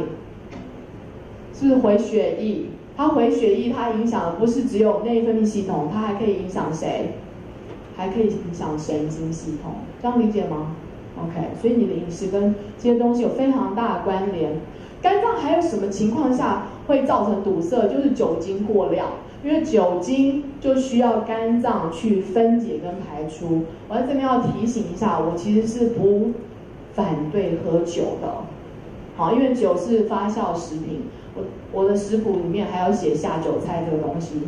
[1.54, 2.66] 是不是回血液？
[2.98, 7.14] 它回血液，它影响的不是只有内分泌系统，它还可以影响谁？
[7.98, 10.76] 还可以影响神经系统，这样理解吗
[11.16, 14.52] ？OK，所以你的饮食跟这些东西有非常大的关联。
[15.02, 17.88] 肝脏还有什么情况下会造成堵塞？
[17.88, 19.08] 就是酒精过量，
[19.44, 23.64] 因为酒精就需要肝脏去分解跟排出。
[23.88, 26.30] 我在这边要提醒一下，我其实是不
[26.94, 28.44] 反对喝酒的，
[29.16, 31.02] 好，因为酒是发酵食品。
[31.36, 34.40] 我我的食谱里面还有写下酒菜这个东西，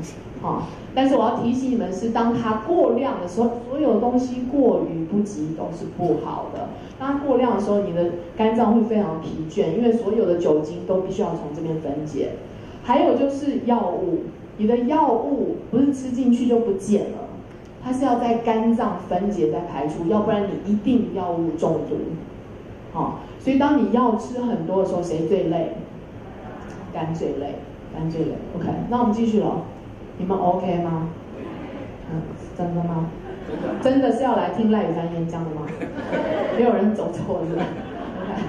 [0.43, 0.63] 好，
[0.95, 6.69] 但是我要提醒你们是，当它过量的时候，所有东西过于不及都是不好的。
[6.99, 12.31] 当它过量的时候，你的肝脏会非常疲倦，因为所有的酒精都必须要从这边分解。
[12.83, 14.21] 还有就是药物，
[14.57, 17.19] 你的药物不是吃进去就不见了，
[17.85, 21.97] 它是要在肝脏分解再排出，要不然你一定药物中毒。
[22.93, 25.75] 好，所以当你药吃很多的时候，谁最累？
[26.93, 27.57] 肝最累，
[27.95, 28.33] 肝最累。
[28.57, 29.63] OK，那我们继续了，
[30.21, 31.09] 你们 OK 吗？
[32.13, 32.21] 嗯，
[32.57, 33.07] 真的吗？
[33.83, 35.63] 真的是要来听赖宇凡演讲的吗？
[36.57, 37.65] 没有人走错是吧
[38.23, 38.43] ？OK，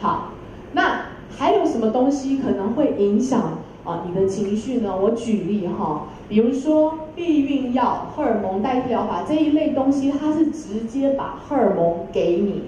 [0.00, 0.32] 好，
[0.72, 1.06] 那
[1.36, 4.94] 还有什么东西可能会影响啊你的情绪呢？
[4.94, 12.64] 我举例哈，比如说避孕药、荷尔蒙代替疗法这一类东西，它是直接把荷尔蒙给你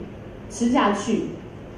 [0.48, 1.26] 吃下去。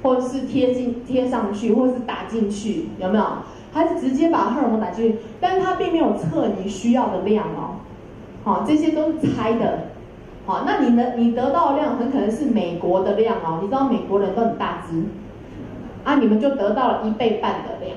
[0.01, 3.23] 或者是贴进贴上去，或者是打进去，有没有？
[3.73, 7.81] 他是直接把荷尔蒙打进去，但是他并没有测你需要的量哦。
[8.43, 9.79] 好，这些都是猜的。
[10.45, 13.59] 好，那你的你得到的量很可能是美国的量哦。
[13.61, 15.03] 你知道美国人都很大只，
[16.03, 17.95] 啊，你们就得到了一倍半的量，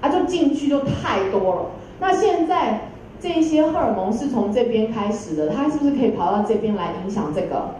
[0.00, 1.62] 啊，就进去就太多了。
[2.00, 7.70] 那现在这些荷尔蒙是从这边开始的，它是不是可以跑到这边来影响这个？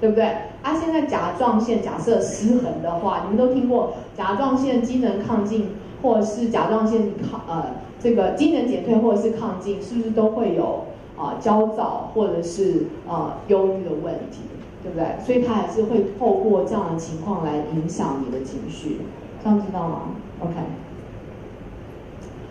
[0.00, 0.24] 对不对？
[0.62, 5.70] 啊，现在甲状腺假设失衡的话，你们都听过甲状腺机能亢进，
[6.04, 7.64] 或者是甲状腺抗呃
[7.98, 10.84] 这个机能减退，或者是亢进，是不是都会有
[11.16, 14.42] 啊、焦躁或者是啊、忧郁的问题，
[14.82, 15.16] 对不对？
[15.24, 18.98] 所以它还是会透过这样的情况来影响你的情绪，
[19.42, 20.02] 这样知道吗
[20.40, 20.52] ？OK，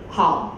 [0.09, 0.55] 好，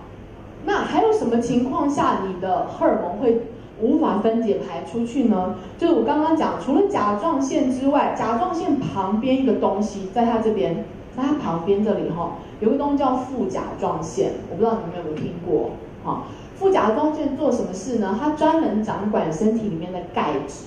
[0.64, 3.42] 那还有什么情况下你的荷尔蒙会？
[3.82, 15.72] 无法分解排出去呢，就是我刚刚讲，除了甲状腺之外，甲状腺旁边一个东西，在它这边，在它旁边这里哈，有个东西叫副甲状腺，我不知道你们有没有听过
[16.04, 16.24] 哈？
[16.56, 18.18] 副甲状腺做什么事呢？
[18.20, 20.66] 它专门掌管身体里面的钙质，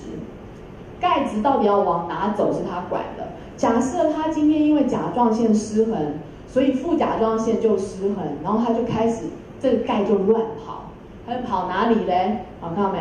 [0.99, 3.29] 钙质到底要往哪走是它管的。
[3.57, 6.13] 假设它今天因为甲状腺失衡，
[6.47, 9.25] 所以副甲状腺就失衡，然后它就开始
[9.59, 10.83] 这个钙就乱跑。
[11.25, 12.45] 它跑哪里嘞？
[12.61, 12.99] 好，看到没？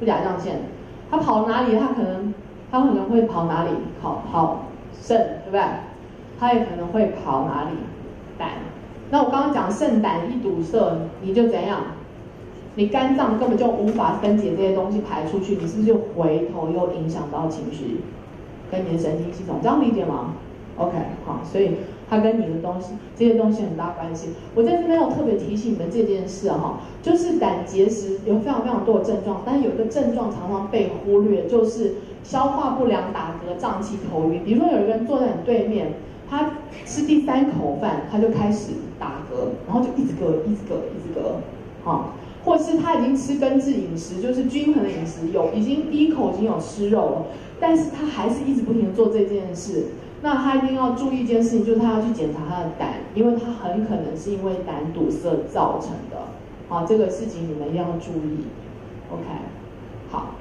[0.00, 0.60] 副甲状腺，
[1.10, 1.78] 它跑哪里？
[1.78, 2.34] 它可能，
[2.70, 3.70] 它可能会跑哪里？
[4.02, 4.64] 跑跑
[5.00, 5.62] 肾，对不对？
[6.38, 7.76] 它也可能会跑哪里？
[9.10, 11.80] 那我刚刚讲肾胆一堵塞，你就怎样？
[12.76, 18.00] 你肝脏根本就无法分解这些东西排出去，你是不是就回头又影响到情绪，
[18.70, 19.58] 跟你的神经系统？
[19.62, 20.34] 这样理解吗
[20.76, 21.72] ？OK，好，所以。
[22.06, 24.28] 它跟你的东西，这些东西很大关系。
[24.54, 34.44] 我在这边要特别提醒你们这件事哈，就是胆结石有非常非常多的症状，但是有一个症状常常被忽略，就是消化不良、打嗝、胀气、头晕。
[34.44, 35.94] 比如说有一个人坐在你对面，
[36.36, 36.50] 他
[36.84, 42.10] 吃第三口饭，他就开始打嗝，然后就一直嗝、一直嗝、一直嗝，哈，
[42.44, 47.26] 或是他已经吃根治饮食，就是均衡的饮食，有已经第一口已经有吃肉了，
[47.60, 49.86] 但是他还是一直不停地做这件事。
[50.22, 56.16] 那他一定要注意一件事情，就是他要去检查他的胆，因为他很可能是因为胆堵塞造成的。
[56.66, 58.46] 好，这个事情你们一定要注意。
[59.12, 59.24] OK，
[60.10, 60.34] 好。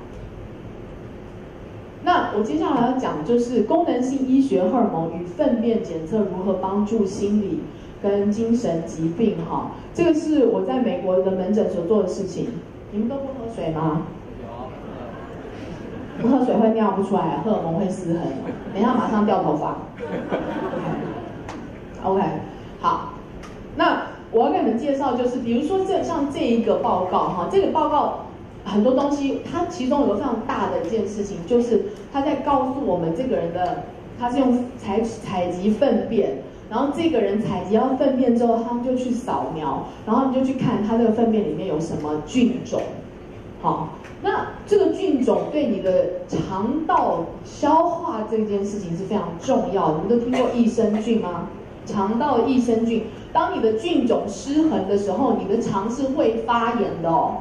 [2.03, 7.63] 那我接下来要讲就是功能性医学荷尔蒙与粪便检测如何帮助心理
[8.01, 9.37] 跟精神疾病。
[9.49, 12.49] 哈，这个是我在美国的门诊所做的事情。
[12.91, 14.03] 你们都不喝水吗？
[16.21, 18.21] 不喝水会尿不出来，荷尔蒙会失衡，
[18.71, 19.77] 等一下马上掉头发。
[22.05, 22.21] OK，
[22.79, 23.13] 好，
[23.77, 28.25] 那我要跟你们介绍，就是比如说这像这一个报告哈，这个报告
[28.65, 33.83] 很多东西，它其中有个非常大的一件事情，就是它在告诉我们这个人的，
[34.19, 36.37] 他是用采采集粪便，
[36.69, 42.81] 然后这个人采集到粪便之后，他们就去扫描，然后你就去看他这个粪便里面有什么菌种，
[43.61, 43.89] 好。
[44.25, 49.97] 那这个菌种对你的肠道消化这件事情是非常重要的。
[50.01, 51.49] 你们都听过益生菌吗？
[51.85, 53.03] 肠道益生菌。
[53.33, 57.39] 当你的菌种失衡的时候，你的肠是会发炎的哦。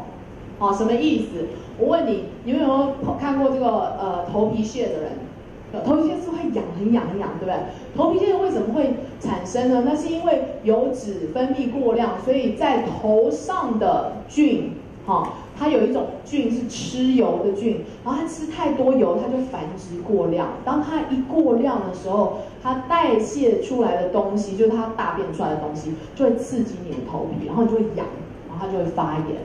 [0.62, 1.48] 好，什么意思？
[1.76, 3.66] 我问你，你有没有看过这个
[3.98, 5.82] 呃头皮屑的人？
[5.84, 7.54] 头皮屑是会痒，很痒很痒，对不对？
[7.96, 9.82] 头皮屑为什么会产生呢？
[9.84, 20.46] 那是因为油脂分泌过量，所以在头上的菌，哈，它有一种菌是吃油的菌，然后它吃太多油，它就繁殖过量。
[20.64, 28.06] 当它一过量的时候，它代谢出来的东西，就是它大便出来的东西，就会刺激你的头皮，然后你就会痒，
[28.48, 29.38] 然后它就会发炎。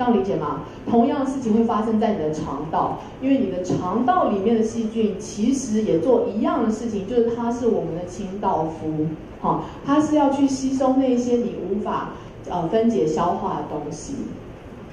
[0.00, 0.60] 这样理解吗？
[0.88, 9.08] 同样的事情会发生在你的肠道，因为你的肠道里面的细菌其实也做一样的事情，就是它是我们的清道夫，
[9.42, 12.12] 哈，它是要去吸收那些你无法
[12.48, 14.14] 呃分解消化的东西。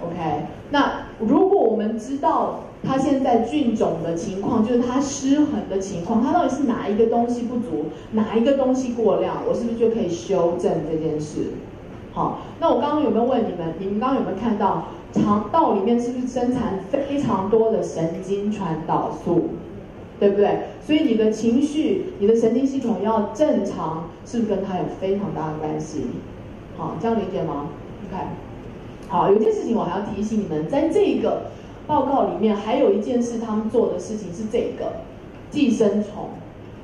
[0.01, 0.41] OK，
[0.71, 11.53] 那如果我们知道它现在菌种的情况，就是它失衡的情况，它到底是哪一个东西不足，哪一个东西过量，我是不是就可以修正这件事？
[12.13, 13.73] 好，那我刚刚有没有问你们？
[13.77, 14.85] 你们刚刚有没有看到？
[15.21, 19.49] 肠道里面是不是生产非常多的神经传导素，
[20.19, 20.59] 对不对？
[20.81, 26.05] 所以你的情绪、你的神经系统要正常，是不是跟它有非常大的关系？
[26.77, 27.67] 好，这样理解吗
[28.07, 28.23] ？OK。
[29.09, 31.43] 好，有件事情我还要提醒你们，在这个
[31.85, 34.93] 报告里面还有一件事，他们做的事情是这个
[35.49, 36.29] 寄生虫，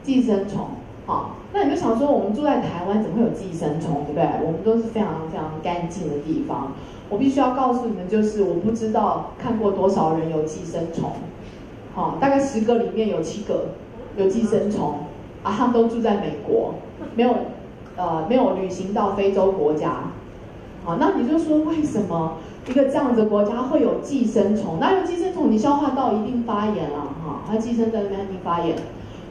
[0.01, 0.67] 寄生虫。
[1.05, 4.25] 好，那你就想说，我们住在台湾，怎么会有寄生虫，对不对？
[4.45, 6.71] 我们都是非常非常干净的地方。
[7.09, 11.11] 我必须要告诉你们，就是我不知道看过多少人有寄生虫，
[11.93, 13.65] 好，大概十个里面有七个
[14.17, 14.95] 有寄生虫，
[15.43, 16.73] 啊，他们都住在美国，
[17.15, 17.35] 没有，
[17.97, 20.11] 呃，没有旅行到非洲国家，
[20.83, 22.37] 好，那你就说为什么
[22.67, 24.77] 一个这样的国家会有寄生虫？
[24.79, 28.75] 那有寄生虫，你消化道一定发炎啊，哈，它寄生在那边一定发炎。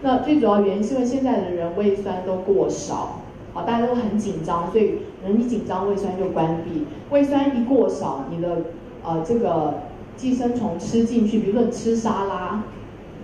[0.03, 3.22] 那最主要原因是因为现在的人胃酸都过少。
[3.55, 6.87] 好，大家都很紧张，所以人一紧张，胃酸就关闭。
[7.11, 8.63] 胃酸一过少，你的
[9.05, 9.75] 呃这个
[10.17, 12.63] 寄生虫吃进去，比如说你吃沙拉，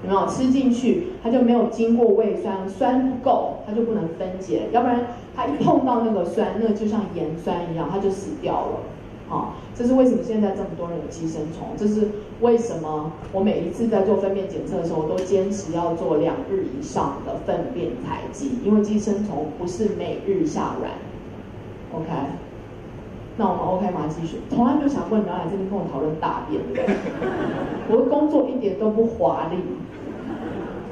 [0.02, 5.00] 有没有吃进去，它就没有经过胃酸，酸不够，它就不能分解，要不然
[5.34, 8.80] 它一碰到那个酸，那就像盐酸一样，它就死掉了。
[9.28, 11.68] 好，这是为什么现在这么多人有寄生虫？
[11.76, 12.08] 这是
[12.40, 13.12] 为什么？
[13.30, 20.92] 我每一次在做粪便检测的时候，我都坚持要做两日以上的粪便采集，因为寄生虫不是每日下卵。
[21.92, 22.08] OK，
[23.36, 24.08] 那我们 OK 吗？
[24.08, 24.38] 继续。
[24.48, 26.62] 从来没有想过你要来这边跟我讨论大便，
[27.90, 29.58] 我的工作一点都不华丽，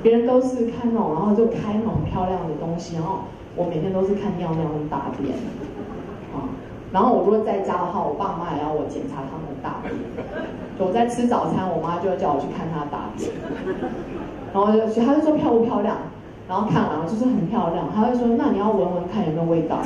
[0.03, 3.21] 别人都是看那种，然后就开那种漂亮的东西，然后
[3.57, 5.33] 我每天都是看尿尿跟大便。
[6.97, 9.93] 然后我如果在家的话，我爸妈也要我检查他们的大便。
[10.79, 13.33] 我在吃早餐，我妈就会叫我去看她的大便。
[14.55, 15.95] 然后就，她就说漂不漂亮？
[16.49, 17.91] 然后看完了就是很漂亮。
[17.95, 19.77] 她会说，那你要闻闻看有没有味道。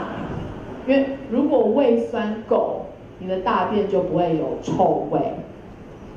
[0.86, 2.82] 因为如果胃酸够，
[3.18, 5.18] 你的大便就不会有臭味。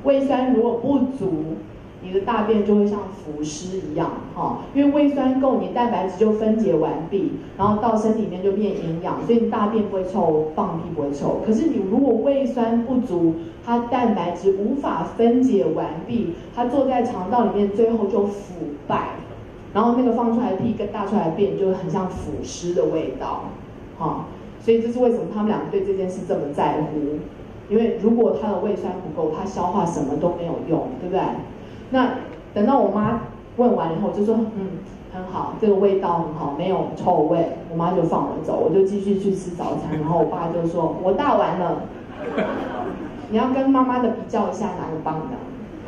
[0.04, 1.56] 胃酸如果不足，
[2.02, 11.40] 你的大便就会像腐尸一样，哈，因为胃酸够，你蛋白质就分解完毕，然后到身体里面就变营养，所以你大便不会臭，放屁不会臭。
[11.44, 13.34] 可是你如果胃酸不足，
[13.64, 18.54] 它蛋白质无法分解完毕，它坐在肠道里面，最后就腐
[18.86, 19.08] 败，
[19.72, 23.44] 然后那个放出来的屁跟大出来的便就很像腐尸的味道，
[23.98, 24.26] 哈，
[24.60, 27.18] 所以这是为什么他们两个对这件事这么在乎，
[27.68, 31.20] 因为如果他的胃酸不够，他消化什么都没有用，对不对？
[31.90, 32.10] 那
[32.54, 33.20] 等到我妈
[33.56, 34.78] 问完以后，就说嗯
[35.12, 37.56] 很好，这个味道很好，没有臭味。
[37.70, 39.98] 我妈就放我走，我就继续去吃早餐。
[39.98, 41.82] 然后我爸就说：“我大完了，
[43.30, 45.36] 你要跟妈妈的比较一下哪个棒的。”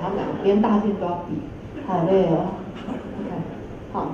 [0.00, 1.42] 然后两连大便都要比，
[1.86, 2.54] 好累哦。
[2.86, 3.30] OK，
[3.92, 4.06] 好。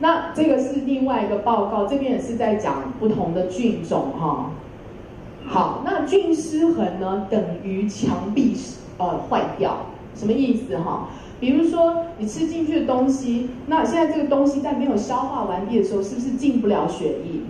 [0.00, 4.50] 那这个是另外一个报告，这边也是在讲不同的菌种哈。
[5.46, 8.56] 好，那菌失衡呢，等于墙壁
[8.98, 9.76] 呃坏掉。
[10.14, 11.08] 什么意思哈？
[11.40, 17.40] 比如说你吃进去的东西，那现在这个东西在没有消化完毕的时候，是不是进不了血液？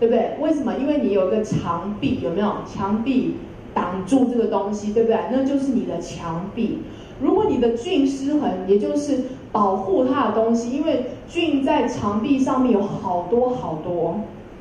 [0.00, 0.36] 对不对？
[0.40, 0.74] 为什么？
[0.80, 2.52] 因为你有一个墙壁，有没有？
[2.66, 3.34] 墙壁
[3.74, 5.18] 挡住这个东西，对不对？
[5.30, 6.78] 那就是你的墙壁。
[7.20, 14.20] 如果你的菌失衡，也就是保护它的东西，因为菌在墙壁上面有好多好多，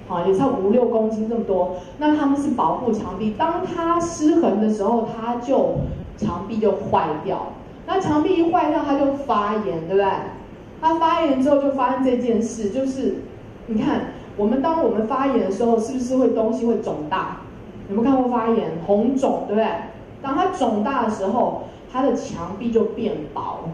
[0.10, 3.34] 啊，也差五六公斤这么多，那它们是保护墙壁。
[3.38, 5.78] 当它失衡的时候，它就。
[6.18, 7.54] 墙壁就坏掉，
[7.86, 10.06] 那墙壁一坏掉，它就发炎，对不对？
[10.82, 13.24] 它发炎之后就发生这件事，就是
[13.68, 17.38] 你看，我们当我们发炎的时候，是不是会东西会肿大？
[17.90, 19.68] 有没有看过发炎红肿，对不对？
[20.22, 23.70] 当它肿大的时候，它的墙壁就变薄。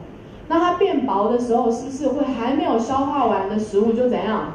[0.49, 4.53] 那它变薄的时候，是不是会还没有消化完的食物就怎样？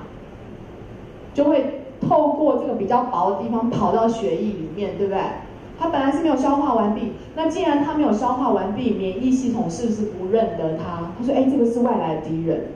[1.35, 5.21] 就会透过这个比较薄的地方跑到血液里面，对不对？
[5.79, 11.13] 它本来是没有消化完毕，那既然它没有消化完毕，免疫系统是不是不认得它？
[11.17, 12.67] 他说：“哎，这个是外来敌人，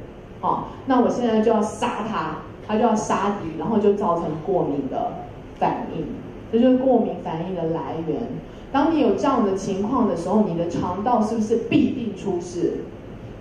[0.40, 5.14] 哦，那我现在就要杀它，它就要杀敌，然后就造成过敏的
[5.58, 6.06] 反应，
[6.52, 8.20] 这就是过敏反应的来源。
[8.70, 12.84] 当你有这样的情况的时候，你的肠道是不是必定出事？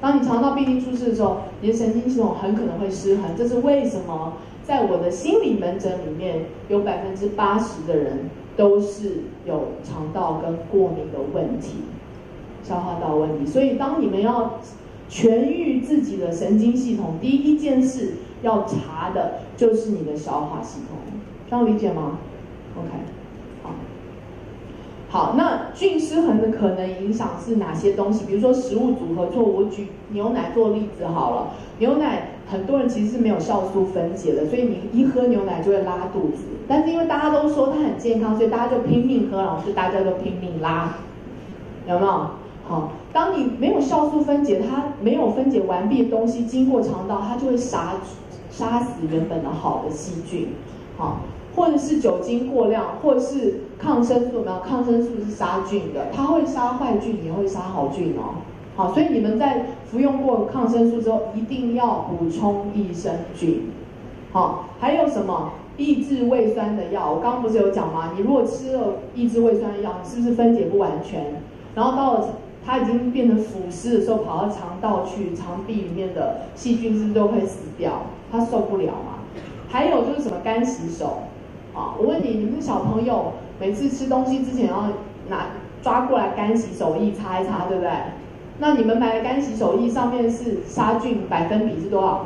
[0.02, 3.26] 当你肠道必定出事的时候，你的神经系统很可能会失衡。
[3.38, 4.34] 这是为什么？
[4.64, 11.84] 在我的心理门诊里面，有百分之八十的人。”都是有肠道跟过敏的问题，
[12.64, 13.46] 消化道问题。
[13.46, 14.60] 所以，当你们要
[15.10, 20.98] 痊愈自己的神经系统，第一件事要查的就是你的消化系统，
[21.50, 22.20] 这样理解吗
[22.78, 22.90] ？OK，
[25.12, 28.26] 好，那菌失衡的可能影响是哪些东西？
[28.26, 31.48] 比如说食物组合错，我举牛奶做例子好了，
[31.80, 32.30] 牛奶。
[32.50, 36.44] 很多人其实是没有酵素分解的，所以你一喝牛奶就会拉肚子。
[36.68, 40.96] 但是因为大家都说它很健康，所以大家就拼命喝，然后就大家都拼命拉，
[41.88, 42.12] 有没有？
[42.68, 47.94] 好，当你没有酵素分解，它没有分解完毕的东西经过肠道，它就会杀
[48.50, 50.50] 杀死原本的好的细菌，
[50.98, 51.22] 好，
[51.56, 58.36] 或者是酒精过量，或者是抗生素，没有抗生素是杀菌的，它会杀坏菌，也会杀好菌哦。
[58.76, 63.72] 好，所以你们在服用过抗生素之后，一定要补充益生菌。
[64.32, 67.12] 好，还有什么抑制胃酸的药？
[67.12, 68.12] 我刚刚不是有讲吗？
[68.16, 71.42] 你如果吃了抑制胃酸的药，是不是分解不完全？
[71.76, 72.30] 然后到了
[72.64, 78.04] 它已经变成腐蚀的时候，跑到肠道去，肠壁里面的细菌是不是都会死掉？
[78.32, 79.20] 它受不了嘛？
[79.68, 81.24] 还有就是什么干洗手？
[81.74, 84.88] 啊，我问你，你们小朋友每次吃东西之前要
[85.30, 85.50] 拿
[85.84, 87.92] 抓过来干洗手液擦一擦，对不对？
[88.58, 92.26] 那你们买的干洗手液上面是杀菌百分比是多少？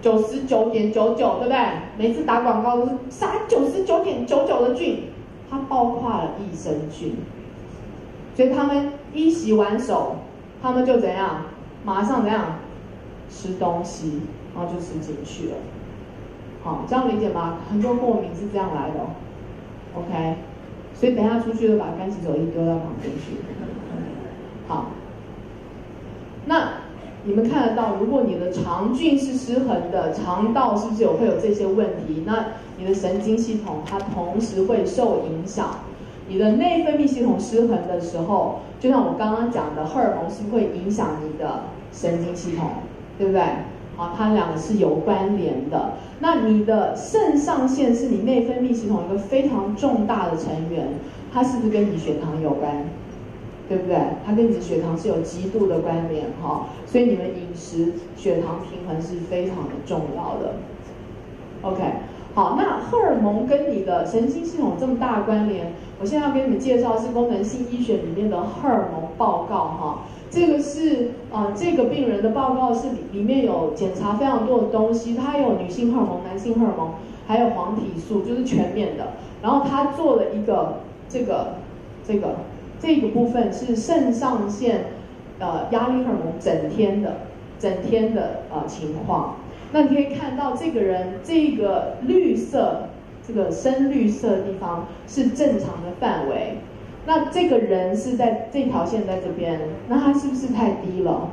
[0.00, 1.58] 九十九点九九，对不对？
[1.96, 5.04] 每次打广告都是杀九十九点九九的菌，
[5.48, 7.14] 它包括了益生菌，
[8.34, 10.16] 所以他们一洗完手，
[10.60, 11.42] 他们就怎样？
[11.84, 12.56] 马上怎样？
[13.30, 14.22] 吃东西，
[14.56, 15.54] 然后就吃进去了。
[16.64, 17.58] 好，这样理解吗？
[17.70, 18.96] 很多过敏是这样来的
[19.94, 20.34] ，OK？
[20.94, 23.36] 所以等下出去就把干洗手液丢到旁边去。
[24.68, 24.86] 好，
[26.46, 26.74] 那
[27.24, 32.24] 你们看得到，如果你的肠菌是失衡的，肠道是不是有会有这些问题？
[32.26, 32.46] 那
[32.78, 35.70] 你的神经系统它同时会受影响。
[36.28, 42.70] 你的内分泌系统失衡的时候，就像我刚刚讲的，荷尔蒙是不是会影响你的神经系统，
[43.18, 43.42] 对不对？
[43.96, 45.92] 好，它两个是有关联的。
[46.20, 50.88] 那你的肾上腺是你内分泌系统一个非常重大的成员，
[51.32, 52.84] 它是不是跟你血糖有关？
[53.68, 53.96] 对不对？
[54.26, 60.54] 它跟你的血糖是有极度的关联哈，所以你们饮食血糖平衡是非常的重要的。
[61.62, 61.80] OK，
[62.34, 69.98] 好，那荷尔蒙跟你的神经系统这么大关联，我现在要给你们介绍是功能性医学里面的荷尔蒙报告哈。
[70.32, 76.94] 这个是啊、这个病人的报告是里里面有检查非常多的东西，他有女性荷尔蒙、男性荷尔蒙，
[77.28, 79.12] 还有黄体素，就是全面的。
[79.42, 81.58] 然后他做了一个这个
[82.04, 82.36] 这个。
[82.84, 84.86] 这个部分是肾上腺，
[85.38, 87.12] 呃，压力荷尔蒙整天的，
[87.56, 89.36] 整天的呃情况。
[89.70, 92.88] 那你可以看到这个人这个绿色，
[93.24, 96.58] 这个深绿色的地方是正常的范围。
[97.06, 101.28] 那这个人是在这条线在这边，那他是不是太低了？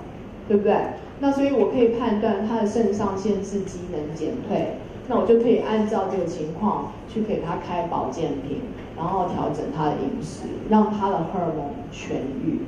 [0.47, 0.75] 对不对？
[1.19, 4.77] 那所以我可以判断他的肾上腺是机能减退。
[5.07, 8.61] 那我就可以按照这个情况去给他开保健品，
[8.95, 12.13] 然后调整他的饮食，让他的荷尔蒙痊
[12.43, 12.59] 愈。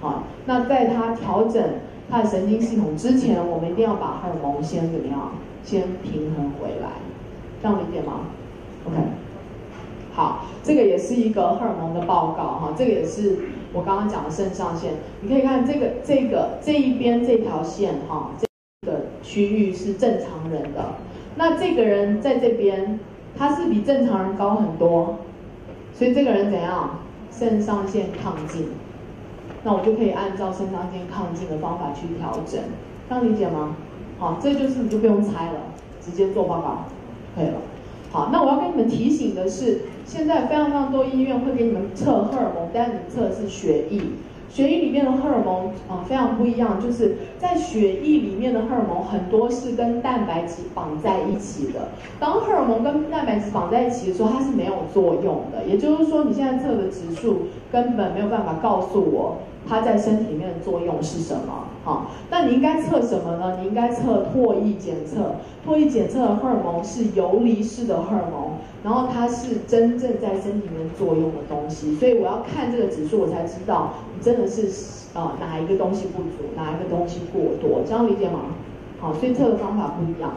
[0.00, 1.62] 好，那在他调整
[2.10, 5.32] 他的神经系统之前，我们一定要把荷尔蒙先怎么样？
[5.64, 6.88] 先平衡回来，
[7.62, 8.22] 这样理解吗
[8.86, 8.96] ？OK。
[10.14, 13.38] 好，这个也是一个荷尔蒙的报告哈，这个也是
[13.72, 14.92] 我刚刚讲的肾上腺。
[15.20, 18.46] 你可以看这个这个这一边这条线哈，这
[18.90, 20.94] 个区域是正常人的。
[21.36, 23.00] 那这个人在这边，
[23.36, 25.18] 他是比正常人高很多，
[25.94, 26.98] 所以这个人怎样？
[27.34, 28.68] 肾上腺亢进，
[29.64, 32.60] 那我就可以按照肾上腺亢进的方法去调整，
[33.08, 33.74] 这样理解吗？
[34.18, 35.60] 好，这就是你就不用猜了，
[35.98, 36.84] 直接做报告，
[37.34, 37.54] 可以了。
[38.10, 44.00] 好，那我要跟你们提醒的是，现在非常非常多医院会给你们测荷尔蒙，但你测的是血液。
[44.50, 51.88] 血液里面的荷尔蒙啊非常不一样，就是在血液里面的荷尔蒙很多是跟蛋白质绑在一起的。
[52.20, 55.64] 当荷尔蒙跟蛋白质绑在一起的时候，它是没有作用的。
[55.66, 61.68] 也就是说，你现在测的指数根本没有办法告诉我它在身体里面的作用是什么。
[61.82, 63.56] 好，那你应该测什么呢？
[63.62, 65.36] 你应该测唾液检测。
[65.66, 68.50] 唾液检测的荷尔蒙是游离式的荷尔蒙。
[68.82, 74.68] 然后它是真正在身体里面作用的东西，所以我要看这个指数，我才知道你真的是、
[75.14, 78.40] 呃、哪一个东西不足，哪一个东西过多，这样理解吗？
[79.00, 80.32] 好，所以测的方法不一样。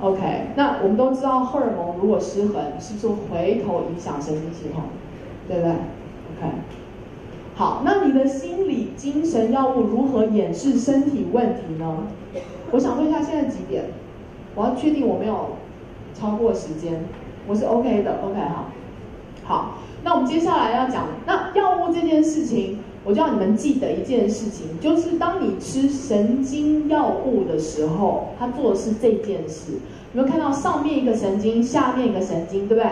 [0.00, 4.82] OK，那我们都知道荷尔蒙如果失衡，是不是回头影响神经系统？
[5.48, 6.52] 对不对？OK，
[7.54, 12.06] 好，那你的心理精神药物如何掩饰身体问题呢？
[12.70, 13.84] 我想问一下，现在几点？
[14.54, 15.50] 我要确定我没有
[16.14, 17.04] 超过时间。
[17.46, 18.64] 我是 OK 的，OK 哈，
[19.44, 29.72] 好，那我们接下来要讲，那药物这件事情，我就要你们记得一件事情，就是当你吃神经药物的时候，它做的是这件事。
[30.14, 32.90] 有没有看到上面一个神经，下面一个神经，对不对？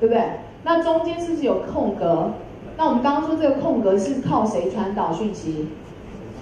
[0.00, 0.24] 对不对？
[0.64, 2.32] 那中间是不是有空格？
[2.76, 5.68] 那我们刚刚说这个空格是靠谁传导讯息？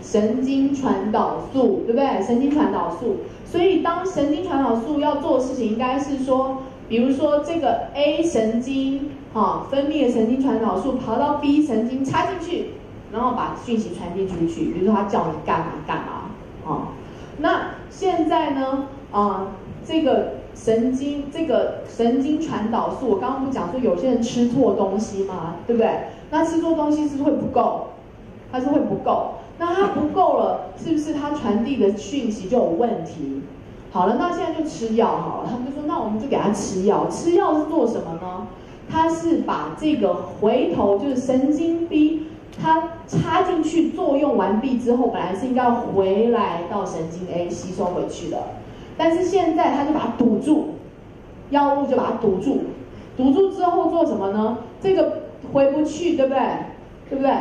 [0.02, 2.22] 神经传导素，对不对？
[2.22, 3.16] 神经传导素。
[3.44, 6.62] 所以当神经传导素要做的事情，应该是说。
[6.88, 12.70] 比如说这个 A 神经，哈，分泌的神经传导素跑到 B 神经插进去，
[13.12, 14.72] 然后把讯息传递出去。
[14.72, 16.30] 比如说他叫你干嘛干嘛，
[16.64, 16.88] 啊，
[17.38, 19.48] 那现在呢，啊，
[19.84, 25.56] 这个神经这个神经传导素，我刚刚不讲说有些人吃错东西吗？
[25.66, 26.06] 对不对？
[26.30, 27.88] 那吃错东西是不是会不够？
[28.52, 29.34] 它是会不够。
[29.58, 33.42] 那它不够了，是不是它传递的讯息就有问题？
[33.96, 35.48] 好了，那现在就吃药好了。
[35.50, 37.06] 他们就说，那我们就给他吃药。
[37.08, 38.46] 吃药是做什么呢？
[38.90, 42.26] 它是把这个回头，就是神经 B，
[42.60, 48.36] 它插进去作用完毕之后，本来是应该回来到神经 A 吸收回去的，
[48.98, 50.74] 但是现在它就把它堵住，
[51.48, 52.64] 药物就把它堵住。
[53.16, 54.58] 堵住之后做什么呢？
[54.78, 55.22] 这个
[55.54, 56.42] 回不去，对不对？
[57.08, 57.32] 对不对？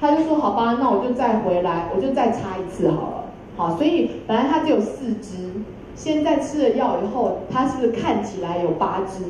[0.00, 3.24] 他就说，好吧，那我就再回来，我就再插一次好了。
[3.58, 5.50] 好，所以本来它只有四支。
[5.94, 9.24] 现在吃了药以后，它是不是看起来有八支，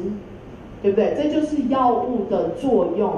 [0.82, 1.14] 对不对？
[1.16, 3.10] 这就是药物的作用，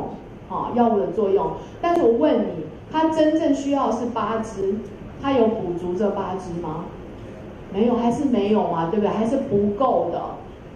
[0.51, 1.53] 啊，药物的作用。
[1.80, 4.74] 但是我问你，它真正需要是八支，
[5.22, 6.86] 它有补足这八支吗？
[7.72, 9.09] 没有，还是没有嘛，对不对？
[9.09, 10.20] 还是不够的。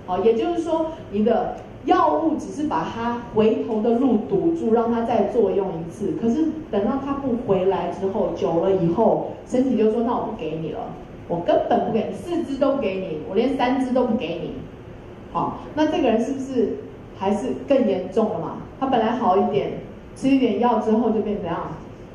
[0.06, 6.14] 好，也就是说，你的药物只是把它回头的路堵住，让它再作用一次。
[6.20, 10.80] 可是等到它不回来之后，久了以后，身体就说：“那我不给你了。”
[11.30, 14.54] 我根本不给你，四支都给你，我连三支都不给你。
[15.32, 16.78] 好，那这个人是不是
[17.16, 18.56] 还是更严重了嘛？
[18.80, 19.74] 他本来好一点，
[20.16, 21.68] 吃一点药之后就变怎样？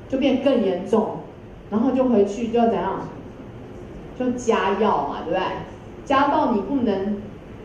[0.09, 1.19] 就变更严重，
[1.71, 2.99] 然后就回去就要怎样？
[4.19, 5.41] 就加药嘛，对不对？
[6.03, 7.21] 加到你不能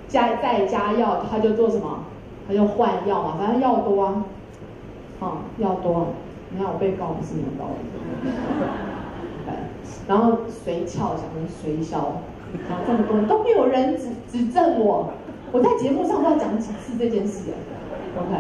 [0.09, 2.05] 加再加药，他就做什么？
[2.47, 4.25] 他就换药嘛，反正药多啊，
[5.21, 6.15] 啊，药多。
[6.53, 8.90] 你看我被告不是没有道理。
[10.09, 12.23] 然后随翘想成随消，
[12.69, 15.13] 然后这么多人都没有人指指正我，
[15.53, 17.51] 我在节目上都要讲几次这件事
[18.17, 18.35] ，OK，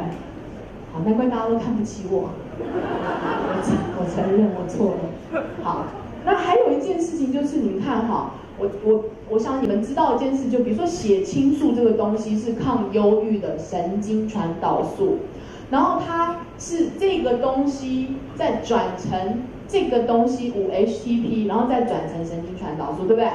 [0.93, 5.45] 好，难怪大家都看不起我，我 承我承认我错了。
[5.63, 5.85] 好，
[6.25, 15.19] 那还有一件事情就是你们看哈，我我我想你们知道一件事，就比如说血清素这个东西是抗忧郁的神经传导素，
[15.71, 19.43] 然后它是这个东西在转成。
[19.71, 23.29] 这个东西五 HTP，然后再转成神经传导素，对不对？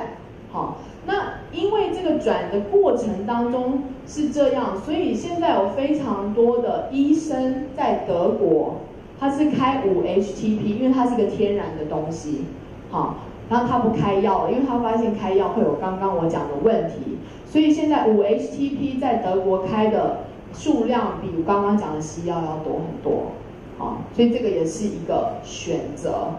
[0.52, 8.76] 好，那因为这个转的过程当中是这样，所以现在有非常多的医生在德国，
[9.20, 12.46] 他是开五 HTP，因为它是个天然的东西，
[12.90, 13.16] 好，
[13.50, 20.18] 然后他不开药了，因为他发现开药会有刚刚我讲的问题，所以现在五 HTP 在德国开的
[20.54, 23.32] 数量比刚刚讲的西药要多很多。
[23.78, 26.30] 好，所以这个也是一个选择，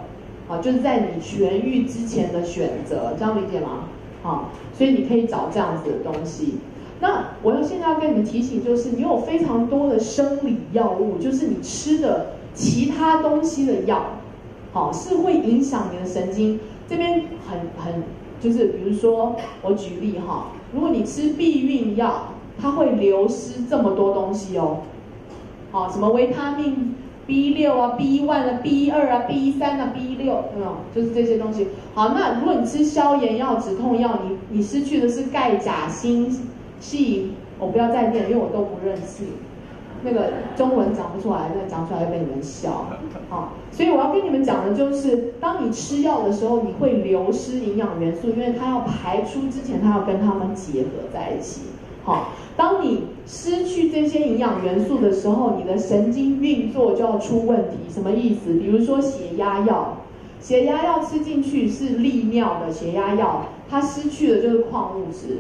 [0.49, 3.85] 好，就是在你痊愈之前的选择，这样理解吗？
[4.23, 6.55] 好，所以你可以找这样子的东西。
[6.99, 14.03] 那我要现在要跟你们提醒，就是你有非常多的生理药物，就是你吃的其他东西的药，
[14.73, 16.59] 好，是会影响你的神经。
[16.89, 18.03] 这边很很
[18.41, 22.29] 就是，比如说我举例哈，如果你吃避孕药，
[22.59, 24.79] 它会流失这么多东西哦，
[25.71, 26.95] 好，什么维他命。
[27.27, 30.77] B 六啊，B one 啊，B 二啊，B 三啊，B 六，有没有？
[30.95, 31.69] 就是这些东西。
[31.95, 36.31] 好，那如果你吃消炎药、止痛药，你你失去的是钙、钾、锌、
[36.81, 37.31] 硒。
[37.59, 39.25] 我不要再念，因为我都不认识。
[40.05, 42.87] 那个中文讲不出来，那讲出来会被你们笑。
[43.31, 51.63] 好，所以我要跟你们讲的就是，当你吃药的时候，你会流失营养元素，因为它要排出之前，它要跟它们结合在一起。
[52.07, 57.79] 好，当你失去这些营养元素的时候，你的神经运作就要出问题。
[57.93, 58.55] 什么意思？
[58.61, 59.97] 比如说血压药，
[60.41, 65.39] 血压药吃进去是利尿的血压药，它失去的就是矿物质，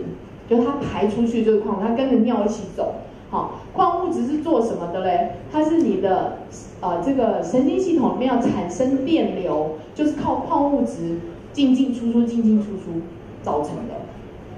[0.50, 2.96] 就它排出去就是矿，它跟着尿一起走。
[3.30, 5.36] 好，矿物质是做什么的嘞？
[5.52, 6.38] 它是你的
[6.80, 11.20] 呃这个神经系统里面要产生电流，就是靠矿物质
[11.52, 13.02] 进进出出、进进出出
[13.44, 13.95] 造成的。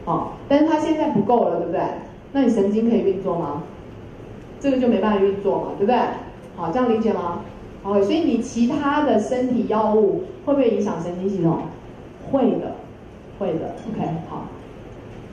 [0.08, 1.82] 好，但是它现在不够了，对不对？
[2.32, 3.62] 那你神经可以运作吗？
[4.58, 5.98] 这个就没办法运作嘛，对不对？
[6.56, 7.42] 好，这样理解吗？
[7.82, 11.58] 好，所以你其他的身体药物会不会影响神经系统？
[12.30, 12.76] 会的，
[13.38, 13.74] 会的。
[13.86, 14.46] OK，好。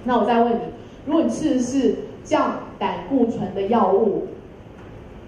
[0.03, 0.59] 那我再问你，
[1.05, 1.95] 如果你吃的是
[2.25, 4.27] 降胆固醇的药物，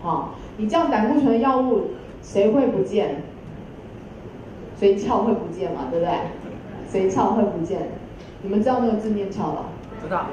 [0.01, 1.83] 好，你降胆固醇的药物，
[2.21, 3.23] 谁会不见？
[4.77, 5.87] 髓鞘会不见嘛？
[5.89, 6.11] 对不对？
[6.91, 7.79] 髓鞘会不见？
[8.43, 9.65] 你们知道那个字念翘吧？
[10.01, 10.27] 知道。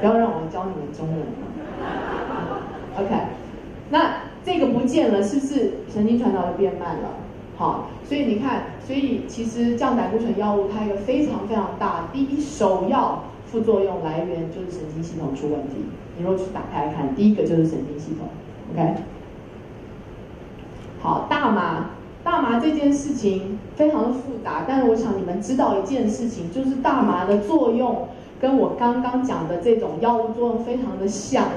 [0.00, 1.18] 不要让我教你们中文。
[2.98, 3.14] OK，
[3.90, 7.10] 那这个不见了，是不是神经传导就变慢了？
[7.56, 13.24] 好，所以你看，所以其实降胆固醇药物它有一个非常非常大，第一首要。
[13.46, 15.76] 副作用来源就是神经系统出问题。
[16.16, 18.26] 你如果去打开看，第一个就是神经系统。
[18.72, 18.94] OK，
[21.00, 21.90] 好，大麻，
[22.24, 28.08] 大麻这件事情非常的复杂，但是我想你们知道一件事情，就是大麻的作用
[28.40, 31.48] 跟我刚刚讲的这种药物作用非常的像，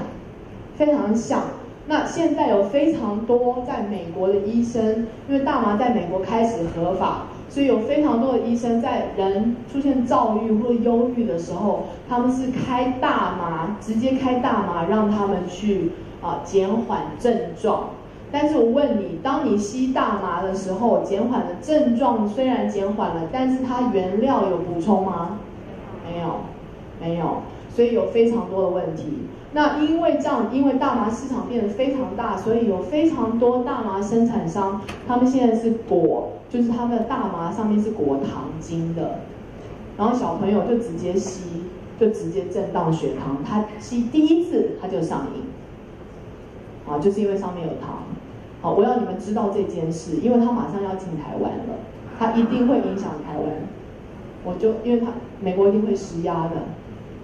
[0.76, 1.42] 非常像。
[1.86, 7.22] 那现在有非常多在美国的医生，因为大麻在美国开始合法。
[7.50, 17.84] 所以有非常多的医生在人出现躁郁或忧郁的时候，他们是开大麻，直接开大麻让他们去啊减缓症状。
[18.30, 25.38] 但是我问你，当你吸大麻的时候，减缓的症状虽然减缓了，但是它原料有补充吗？
[26.06, 26.40] 没有，
[27.00, 27.42] 没有。
[27.70, 29.04] 所以有非常多的问题。
[29.52, 39.20] 那因为这样，因为大麻市场变得非常大，所以有非常多大麻生产商，他们现在是裹，就是他们的大麻上面是裹糖精的，
[39.96, 41.62] 然后小朋友就直接吸，
[42.00, 45.44] 就直接震荡血糖，他吸第一次他就上瘾，
[46.92, 48.00] 啊，就是因为上面有糖。
[48.60, 51.74] 好，我要你们知道这件事，因为他马上要进台湾了，
[52.18, 53.46] 他一定会影响台湾。
[54.44, 55.08] 我就因为他
[55.40, 56.56] 美国一定会施压的。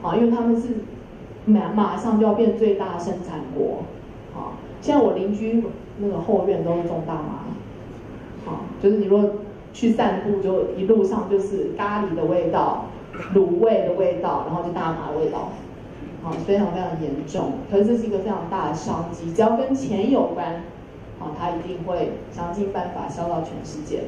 [0.02, 0.68] 好，因为他们是
[1.46, 3.84] 马马上就要变最大生产国，
[4.34, 5.64] 好，现在我邻居
[5.98, 7.44] 那个后院都是种大麻，
[8.44, 9.30] 好，就是你如果
[9.72, 12.86] 去散步，就一路上就是咖喱的味道、
[13.34, 15.50] 卤味的味道，然后就大麻味道，
[16.22, 17.52] 啊，非常非常严重。
[17.70, 20.62] 可是这是一个非常大的商机，只要跟钱有关，
[21.38, 24.04] 他一定会想尽办法销到全世界。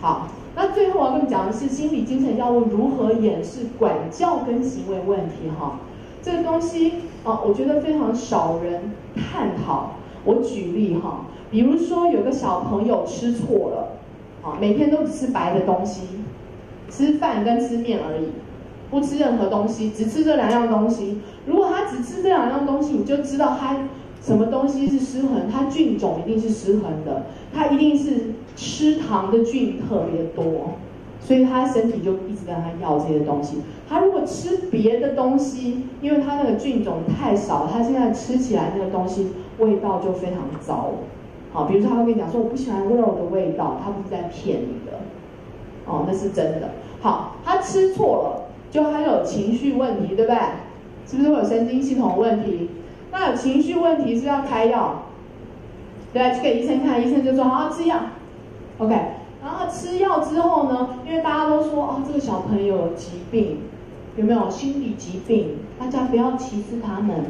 [0.00, 0.28] 好。
[0.56, 5.78] 那最后我要跟你讲的是心理精神药物如何掩饰管教跟行为问题哈，
[6.20, 9.92] 这个东西啊，我觉得非常少人探讨。
[10.24, 11.20] 我举例哈，
[11.52, 13.92] 比如说有个小朋友吃错了，
[14.42, 16.02] 啊，每天都只吃白的东西，
[16.90, 18.30] 吃饭跟吃面而已，
[18.90, 21.20] 不吃任何东西，只吃这两样东西。
[21.46, 23.76] 如果他只吃这两样东西，你就知道他。
[24.20, 25.50] 什么东西是失衡？
[25.50, 30.74] 它菌种一定是失衡的，它一定是吃糖的菌特别多，
[31.20, 33.58] 所以他身体就一直跟他要这些东西。
[33.88, 40.90] 他如果吃别的东西，因为它那个菌种太少，他现在吃起来那个东西味道就非常糟。
[41.52, 44.98] 好，比如说他会跟你讲说我不喜欢肉的味道，他不是在骗你的，
[45.86, 46.70] 哦，那是真的。
[47.00, 50.38] 好，他吃错了，就还有情绪问题，对不对？
[51.06, 52.70] 是不是会有神经系统问题？
[53.12, 55.02] 那有情绪问题是要开药，
[56.12, 57.96] 对，去给医生看，医生就说啊吃药
[58.78, 58.94] ，OK。
[59.42, 63.58] 然后吃药之后呢，因为大家都说哦，这个小朋友有疾病，
[64.16, 65.56] 有没有心理疾病？
[65.78, 67.24] 大家不要歧视他们。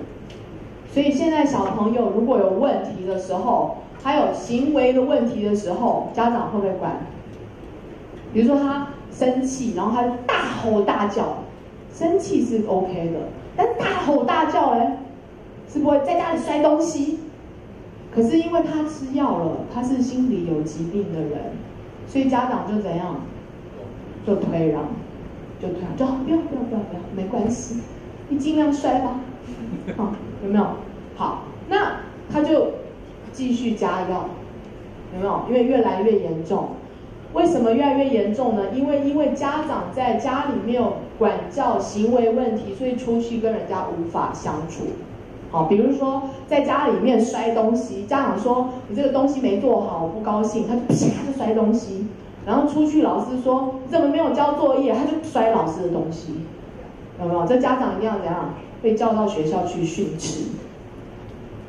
[0.93, 6.97] 所以现在小朋友如果有问题的时候，还有行为的问题的时候，家长会不会管？
[8.33, 11.45] 比如说他生气，然后他大吼大叫，
[11.93, 13.21] 生气是 OK 的，
[13.57, 14.91] 但大吼大叫嘞？
[15.73, 17.21] 是不会在家里摔东西，
[18.13, 21.53] 可是因为他吃药了，他是心理有疾病的人，
[22.09, 23.21] 所以家长就怎样，
[24.27, 24.83] 就推让，
[25.63, 27.81] 就推让，就好，不要不要不要不要，没关系，
[28.29, 29.21] 你尽量摔吧，
[29.97, 30.13] 好，
[30.43, 30.67] 有没有？
[31.17, 31.99] 好，那
[32.33, 32.73] 他就
[33.33, 34.29] 继续加药，
[35.15, 35.43] 有没有？
[35.49, 36.71] 因为越来越严重，
[37.33, 38.63] 为什么越来越严重呢？
[38.75, 44.87] 因为因为家长在家里没有管教行为问题，所以出去跟人家无法相处。
[45.51, 50.95] 好，比如说在家里面摔东西，家长说你这个东西没做好，我不高兴，他就啪
[51.27, 52.07] 就摔东西。
[52.47, 56.35] 然后出去，老师说你怎么没有交作业，他就摔老师的东西，
[57.21, 57.45] 有没有？
[57.47, 58.55] 这家长一定要怎样？
[58.81, 60.45] 被叫到学校去训斥，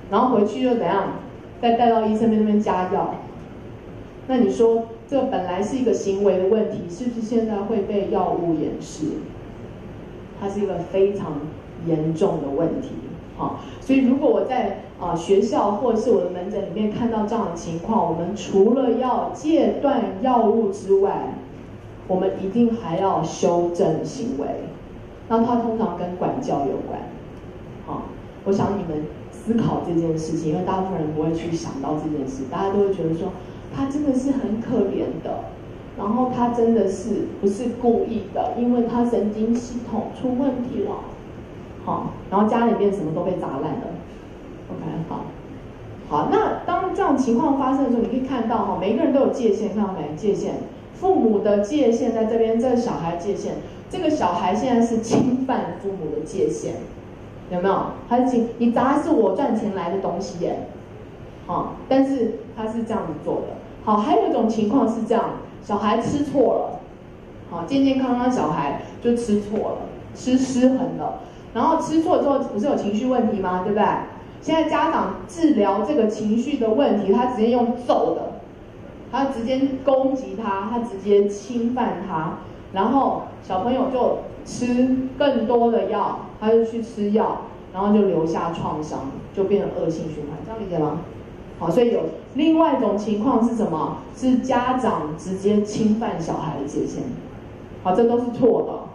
[0.09, 1.13] 然后回去又怎样？
[1.61, 3.15] 再带到医生那边加药。
[4.27, 9.07] 那你说这本来是一个行为的问题，是不是现在会被药物掩饰？
[10.39, 11.33] 它是一个非常
[11.85, 12.91] 严重的问题。
[13.37, 21.33] 好，所以如果我在啊学校或者是我的门诊里面看到这样的情况，我们除了要戒断药物之外，
[22.07, 24.47] 我们一定还要修正行为。
[25.27, 26.99] 那它通常跟管教有关。
[27.87, 28.03] 好，
[28.43, 33.29] 我想你们思考这件事情，因为大部分人不会去想到这件事，大家都会觉得说
[33.73, 35.45] 他真的是很可怜的，
[35.97, 40.91] 然后他真的是不是故意的，因为他神经系统出问题了。
[41.85, 43.87] 好，然后家里面什么都被砸烂了。
[44.69, 45.25] OK，好，
[46.09, 50.15] 好，那当这样情况发生的时候，你可以看到哈，每一个人都有界限，看到没？
[50.15, 50.53] 界限，
[50.93, 53.53] 父母的界限在这边，这个小孩界限，
[53.89, 56.75] 这个小孩现在是侵犯父母的界限，
[57.49, 57.85] 有没有？
[58.07, 60.67] 他是，你砸是我赚钱来的东西耶，
[61.47, 63.47] 好，但是他是这样子做的。
[63.83, 65.31] 好，还有一种情况是这样，
[65.63, 66.79] 小孩吃错了，
[67.49, 69.77] 好，健健康康小孩就吃错了，
[70.13, 71.21] 吃失衡了。
[71.53, 73.61] 然后吃错之后不是有情绪问题吗？
[73.63, 73.85] 对不对？
[74.41, 78.39] 现在家长治疗这个情绪的问题，他直接用揍的，
[79.11, 82.37] 他直接攻击他，他直接侵犯他，
[82.73, 87.41] 然后小朋友就吃更多的药，他就去吃药，
[87.71, 91.01] 然后就留下创伤，就变成恶性循环，这样理解吗？
[91.59, 91.99] 好，所以有
[92.33, 93.97] 另外一种情况是什么？
[94.17, 97.03] 是家长直接侵犯小孩的界限，
[97.83, 98.90] 好，这都是错的。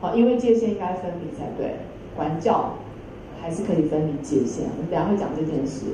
[0.00, 1.76] 好，因为界限应该分离才对，
[2.16, 2.76] 管教
[3.42, 4.64] 还是可以分离界限。
[4.76, 5.86] 我们等下会讲这件事，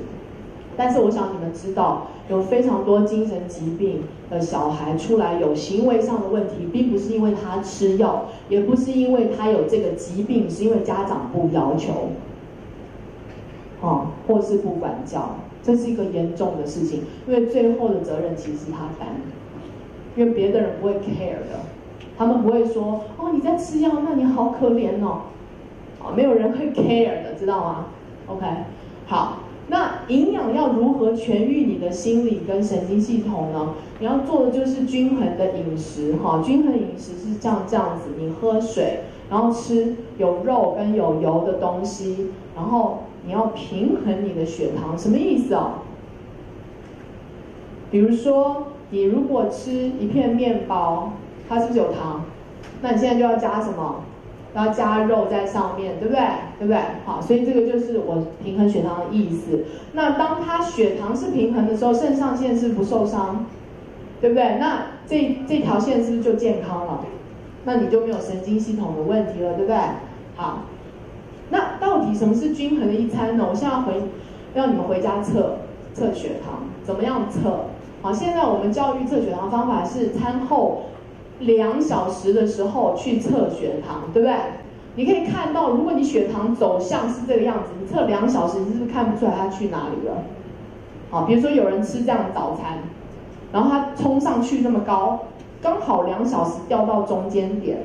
[0.77, 12.11] 但是我想你们知道，有非常多精神疾病的小孩出来有行为上的问题，并不是因为他吃药，也不是因为他有这个疾病，是因为家长不要求，
[13.81, 19.15] 哦，或是不管教，这是一个严重的事情，因为最后的责任其实他担，
[20.15, 21.59] 因为别的人不会 care 的。
[22.17, 25.21] 他们不会说哦，你在吃药，那你好可怜哦，
[26.01, 27.85] 啊，没有人会 care 的，知道吗
[28.25, 28.45] ？OK，
[29.05, 33.75] 好，那营养要如何痊愈你的心理跟神经系统呢？
[33.99, 45.83] 你要做的就是均衡的饮食，哈，均衡饮食是这样这样子，你喝水，然后吃有肉跟有油的东西，然后你要平衡你的血糖，什么意思啊？
[47.91, 51.11] 比如说，你如果吃一片面包。
[51.47, 52.23] 它是不是有糖？
[52.81, 54.03] 那你现在就要加什么？
[54.53, 56.23] 要加肉在上面，对不对？
[56.57, 56.81] 对不对？
[57.05, 59.65] 好，所以这个就是我平衡血糖的意思。
[59.93, 63.45] 那当它血糖是平衡的时候，肾上腺是不受伤，
[64.19, 64.57] 对不对？
[64.57, 67.05] 那这这条线是不是就健康了？
[67.65, 69.77] 那你就没有神经系统的问题了，对不对？
[70.37, 70.63] 好，
[71.49, 73.45] 那到底什么是均衡的一餐呢？
[73.47, 73.93] 我现在回
[74.55, 75.57] 要你们回家测
[75.93, 77.65] 测血糖，怎么样测？
[78.01, 80.83] 好，现在我们教育测血糖方法是餐后。
[81.39, 84.35] 两小时的时候去测血糖，对不对？
[84.95, 90.23] 你可以看到，如果你血糖走向是这个样子，你测两小时，你是不是看不出来它去哪里了？
[91.11, 92.79] 好，比如说有人吃这样的早餐，
[93.51, 95.25] 然后他冲上去那么高，
[95.61, 97.77] 刚好两小时掉到中间点，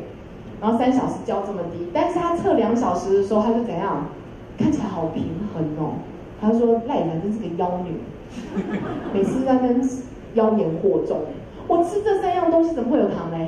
[0.60, 4.06] 然后三小时掉这么低，但是他测两小时的时候，他就怎样？
[4.58, 5.24] 看起来好平
[5.54, 5.94] 衡哦。
[6.40, 7.96] 他说赖凡真是个妖女，
[9.12, 9.80] 每次在那边
[10.34, 11.20] 妖言惑众。
[11.68, 13.38] 我吃这三样东西怎么会有糖呢？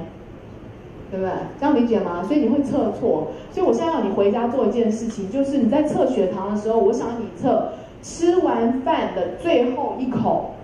[1.11, 1.33] 对不对？
[1.61, 2.25] 这样理解吗？
[2.25, 3.29] 所以你会测错。
[3.53, 10.55] 所以我现在让你回家做一件事情，就是你在测血糖的时候，我想你测吃完饭的最后一口，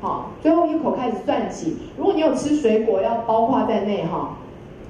[0.00, 1.76] 好，最后一口开始算起。
[1.96, 4.38] 如果你有吃水果，要包括在内哈，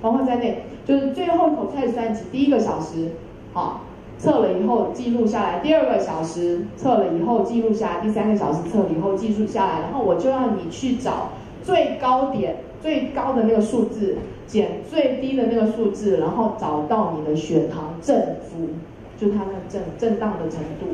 [0.01, 2.25] 包括在内，就是最后一口开始算起。
[2.33, 3.11] 第一个小时，
[3.53, 3.83] 好，
[4.17, 9.81] 测了以后记录下来；第二个小时测了以后记录下来；第三个小时测了以后记录下来。
[9.81, 11.29] 然后我就让你去找。
[11.63, 18.69] 最高点最高的那个数字减最低的那个数字，然后找到你的血糖正负，
[19.17, 20.87] 就它那正震荡的程度。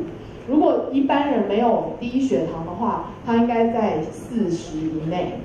[0.49, 5.41] 如果一般人没有低血糖的话，它应该在四十以内。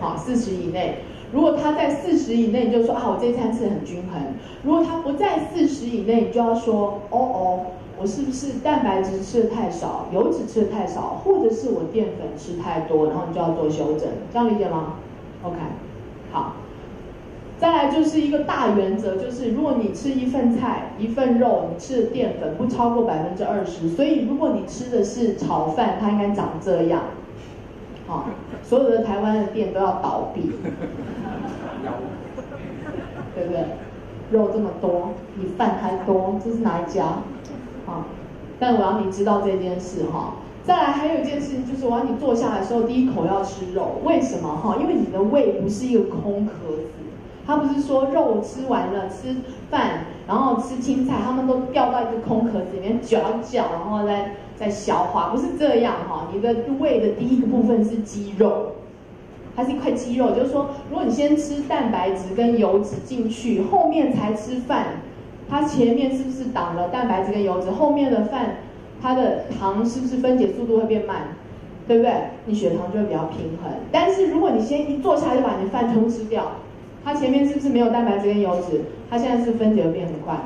[0.00, 0.96] 好，四十以内。
[1.32, 4.22] 如果它在四十以内，你就说啊，我这餐吃很均衡。
[4.62, 7.66] 如果它不在四十以内，你就要说哦哦。
[8.04, 14.96] 我是不是蛋白质吃的太少，油脂吃的太少，或者是我淀粉吃太多，然后你就要做修正，这样理解吗
[15.42, 15.56] ？OK，
[16.30, 16.56] 好。
[17.58, 23.88] 再来就是一个大原则，就是如果你吃一份菜、一份肉，你吃的淀粉不超过百分之二十。
[23.88, 27.04] 所以如果你吃的是炒饭，它应该长这样。
[28.06, 28.26] 好，
[28.62, 30.42] 所有的台湾的店都要倒闭，
[33.34, 33.64] 对不对？
[34.30, 37.20] 肉这么多，你饭还多，这是哪一家？
[37.86, 38.04] 好，
[38.58, 40.34] 但我要你知道这件事哈。
[40.64, 44.00] 再来还有一件事情，就是我要你坐下来的时候，第一口要吃肉。
[44.02, 44.76] 为什么哈？
[44.80, 46.92] 因为你的胃不是一个空壳子，
[47.46, 49.36] 它不是说肉吃完了吃
[49.70, 56.28] 饭，然后吃青菜，他们都掉到一个空壳子里面搅一嚼，然后再再消化，不是这样哈。
[56.32, 58.68] 你的胃的第一个部分是肌肉，
[59.54, 65.02] 它是一块肌肉，就是说，如果你先吃蛋白质跟油脂进去，后面才吃饭，
[65.54, 67.70] 它前面是不是挡了蛋白质跟油脂？
[67.70, 68.56] 后面的饭。
[69.00, 71.36] 它的糖是不是分解速度会变慢，
[71.86, 72.12] 对不对？
[72.46, 73.70] 你血糖就会比较平衡。
[73.92, 76.52] 但是如果你先一坐下就把你的饭全部吃掉，
[77.04, 78.80] 它前面是不是没有蛋白质跟油脂？
[79.08, 80.36] 它现在是分解会变很快。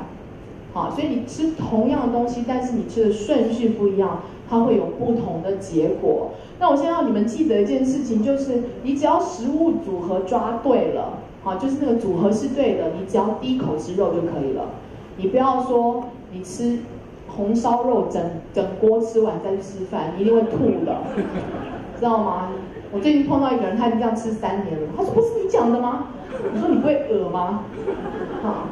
[0.73, 6.31] 好，所以你吃同样的东西，但是你吃的顺序不一样，它会有不同的结果。
[6.59, 14.65] 那我现在要你们记得一件事情，就是你只要食物组合抓对了，好，就是那个组合是对的，你只要第一口吃肉就可以了。
[15.19, 16.79] 你不要说你吃。
[17.31, 20.97] 红烧肉整整锅吃完再去吃饭，你一定会吐的，
[21.97, 22.49] 知道吗？
[22.91, 24.87] 我最近碰到一个人，他已经这样吃三年了。
[24.97, 26.07] 他说：“不是你讲的吗？”
[26.53, 27.65] 我说：“你不会饿吗？”
[28.41, 28.63] 好，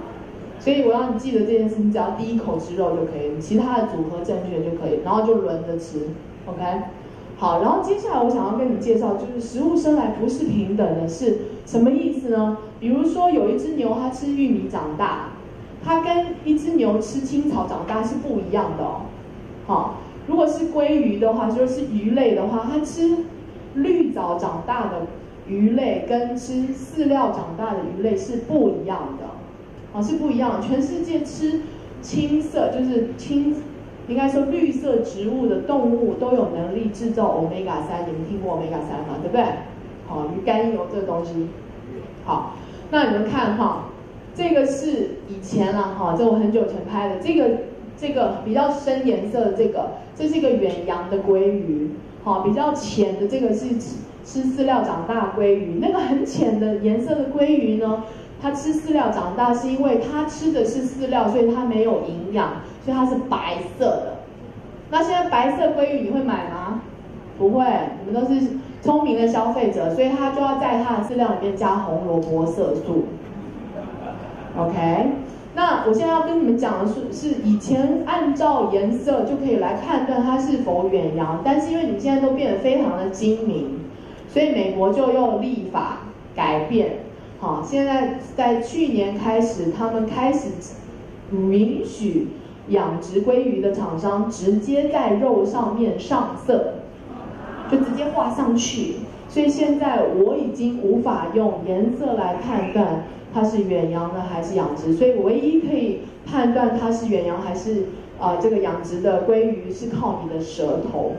[0.60, 6.08] 所以我让你记得这件事你，只要第一口吃肉就可以，其他的组合正确就可以，然后就轮着吃。
[6.48, 6.62] OK，
[7.38, 12.58] 好，然后接下来我想要跟你介绍，就是食物生来不是平等的，是什么意思呢？
[12.80, 15.30] 比如说有一只牛，它吃玉米长大。
[15.84, 19.02] 它跟一只牛吃青草长大是不一样的哦。
[19.66, 19.98] 好，
[20.28, 23.26] 如果是鲑鱼的话，就是鱼类的话，它吃
[23.76, 25.08] 绿藻长大的
[25.48, 30.62] 鱼类跟吃饲料长大的鱼类是不一样的，啊，是不一样。
[30.62, 31.62] 全世界吃
[32.02, 33.56] 青色就是青，
[34.08, 39.20] 应该说绿色植物的动物都有能力制造欧米伽三，你们听过欧米伽三吗？
[39.22, 39.46] 对不对？
[40.08, 41.48] 好，鱼肝油这个东西。
[42.26, 42.54] 好，
[42.92, 43.84] 那你们看哈。
[44.38, 47.16] 这个是以前了哈，这我很久前拍的。
[47.20, 47.50] 这个
[48.00, 51.90] 这个比较深颜色的这个，这是一个远洋的鲑鱼，
[52.24, 55.80] 哈，比较浅的这个是吃吃饲料长大鲑鱼。
[55.82, 58.04] 那个很浅的颜色的鲑鱼呢，
[58.40, 64.18] 它吃饲料长大是因为它吃的是饲料，所以它没有营养，所以它是白色的。
[64.92, 66.82] 那现在白色鲑鱼你会买吗？
[67.40, 67.66] 不会，
[68.06, 68.40] 你们都是
[68.84, 73.06] 聪明的消费者，所以它就要在它的饲料里面加红萝卜色素。
[74.58, 74.76] OK，
[75.53, 83.82] 那我现在要跟你们讲的是，是以前按照颜色就可以来判断它是否远洋，但是因为你们现在都变得非常的精明，
[84.28, 85.99] 所以美国就用立法
[86.36, 87.01] 改变。
[87.39, 90.49] 好，现在在去年开始，他们开始
[91.32, 92.30] 允许
[92.70, 96.74] 养殖鲑鱼的厂商直接在肉上面上色，
[97.70, 98.95] 就直接画上去。
[99.30, 103.03] 所以现在我已经无法用颜色来判断。
[103.38, 104.94] 它是远洋的还是养殖？
[104.94, 107.86] 所以我唯一可以判断它是远洋还是
[108.20, 111.12] 啊、这个养殖的鲑鱼是靠你的舌头，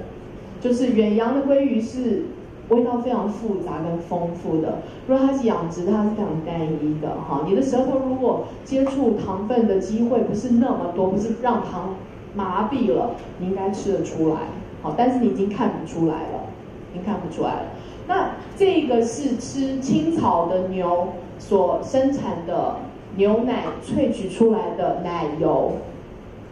[0.60, 2.24] 就是远洋的鲑鱼是
[2.70, 7.44] 味道非常复杂跟丰富的，如果它是养殖，它是非常单一的哈。
[7.46, 11.94] 你的舌头如果接触糖分的机会不是那么多，不是让糖
[12.34, 14.48] 麻痹了，你应该吃得出来。
[14.82, 16.46] 好，但是你已经看不出来了，
[16.90, 17.62] 已经看不出来了。
[18.08, 21.10] 那这个是吃青草的牛。
[21.38, 22.76] 所生产的
[23.16, 25.72] 牛奶萃取出来的奶油，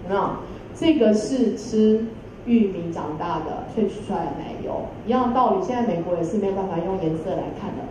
[0.09, 0.37] 那？
[0.79, 2.05] 这个是吃
[2.45, 5.63] 玉米长大的萃取出来的奶油，一样道理。
[5.65, 7.83] 现在美国也是没有办法用颜色来看的，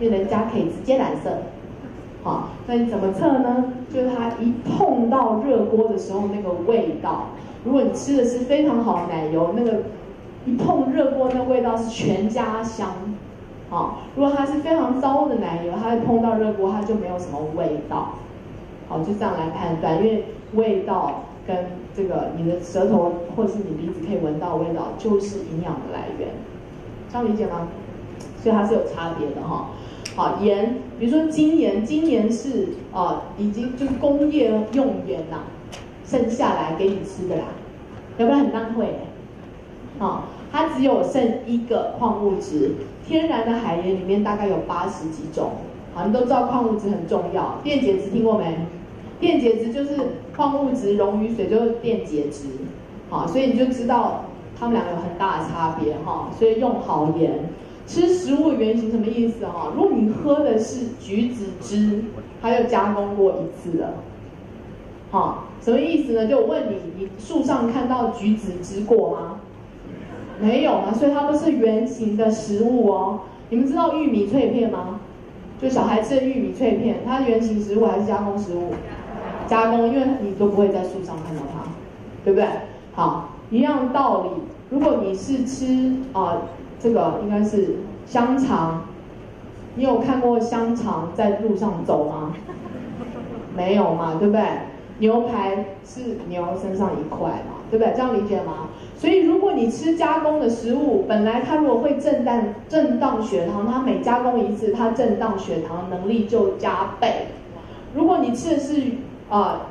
[0.00, 1.30] 因为人家可以直接染色。
[2.24, 3.72] 好，那你怎么测呢？
[3.94, 7.26] 就是它一碰到热锅的时候那个味道，
[7.64, 9.82] 如果你吃的是非常好的奶油，那个
[10.46, 12.88] 一碰热锅那味道是全家香。
[13.68, 18.10] 好，如果它是非常糟的奶油，它碰到热锅，它就没有什么味道。
[18.88, 21.56] 好，就这样来判断，因为味道跟
[21.92, 26.28] 这个你的舌头或是你鼻子可以闻到的味道，就是营养的来源。
[27.10, 27.66] 这样理解吗？
[28.40, 29.70] 所以它是有差别的哈。
[30.14, 35.38] 好，盐，比如说精盐，精盐是、呃，已经就是工业用盐呐，
[36.04, 37.42] 剩下来给你吃的啦，
[38.18, 39.00] 要不然很浪费？
[39.98, 40.22] 好。
[40.56, 42.76] 它只有剩一个矿物质，
[43.06, 45.50] 天然的海盐里面大概有八十几种。
[45.94, 48.56] 好，你都知道矿物质很重要，电解质听过没？
[49.20, 49.90] 电解质就是
[50.34, 52.44] 矿物质溶于水就是电解质。
[53.10, 54.24] 好，所以你就知道
[54.58, 56.30] 它们两个有很大的差别哈。
[56.38, 57.50] 所以用好盐。
[57.86, 59.70] 吃食物原型什么意思哈？
[59.76, 62.02] 如果你喝的是橘子汁，
[62.40, 63.92] 它就加工过一次了。
[65.10, 66.26] 好，什么意思呢？
[66.26, 69.35] 就问你，你树上看到橘子汁过吗？
[70.40, 73.20] 没有啊，所以它都是圆形的食物哦。
[73.50, 75.00] 你们知道玉米脆片吗？
[75.60, 78.74] 就小孩吃的玉米脆片，它是原型食物还是加工食物？
[79.46, 81.70] 加工，因为你都不会在树上看到它，
[82.24, 82.46] 对不对？
[82.94, 84.28] 好，一样道理。
[84.68, 86.42] 如果你是吃啊、呃，
[86.78, 88.82] 这个应该是香肠，
[89.76, 92.34] 你有看过香肠在路上走吗？
[93.56, 94.42] 没有嘛，对不对？
[94.98, 97.94] 牛排是牛身上一块嘛，对不对？
[97.94, 98.68] 这样理解吗？
[99.06, 107.28] 所以如果你吃加工的食物，本来它如果会震荡震荡血糖，它每加工一次，它震荡血糖能力就加倍。
[107.94, 108.82] 如果你吃的是
[109.30, 109.68] 啊、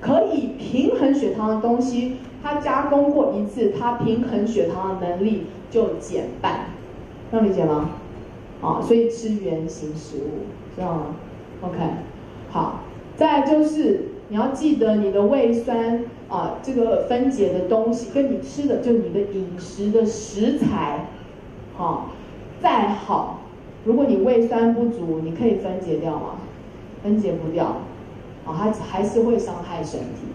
[0.00, 6.66] 可以平衡血糖的东西，它加工过一次，它平衡血糖的能力就减半。
[7.30, 7.90] 能理解吗？
[8.60, 11.06] 啊，所以吃原型食物，知道吗
[11.62, 11.78] ？OK，
[12.50, 12.80] 好，
[13.14, 14.13] 再就是。
[14.34, 21.06] 你要记得你的胃酸啊，这个分解的东西跟你吃的，就你的饮食的食材，
[21.76, 22.06] 好、啊，
[22.60, 23.38] 再好，
[23.84, 26.30] 如果你胃酸不足，你可以分解掉吗？
[27.00, 27.66] 分解不掉，
[28.44, 30.26] 啊，它还是会伤害身体，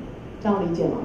[0.42, 1.00] 这样理解吗？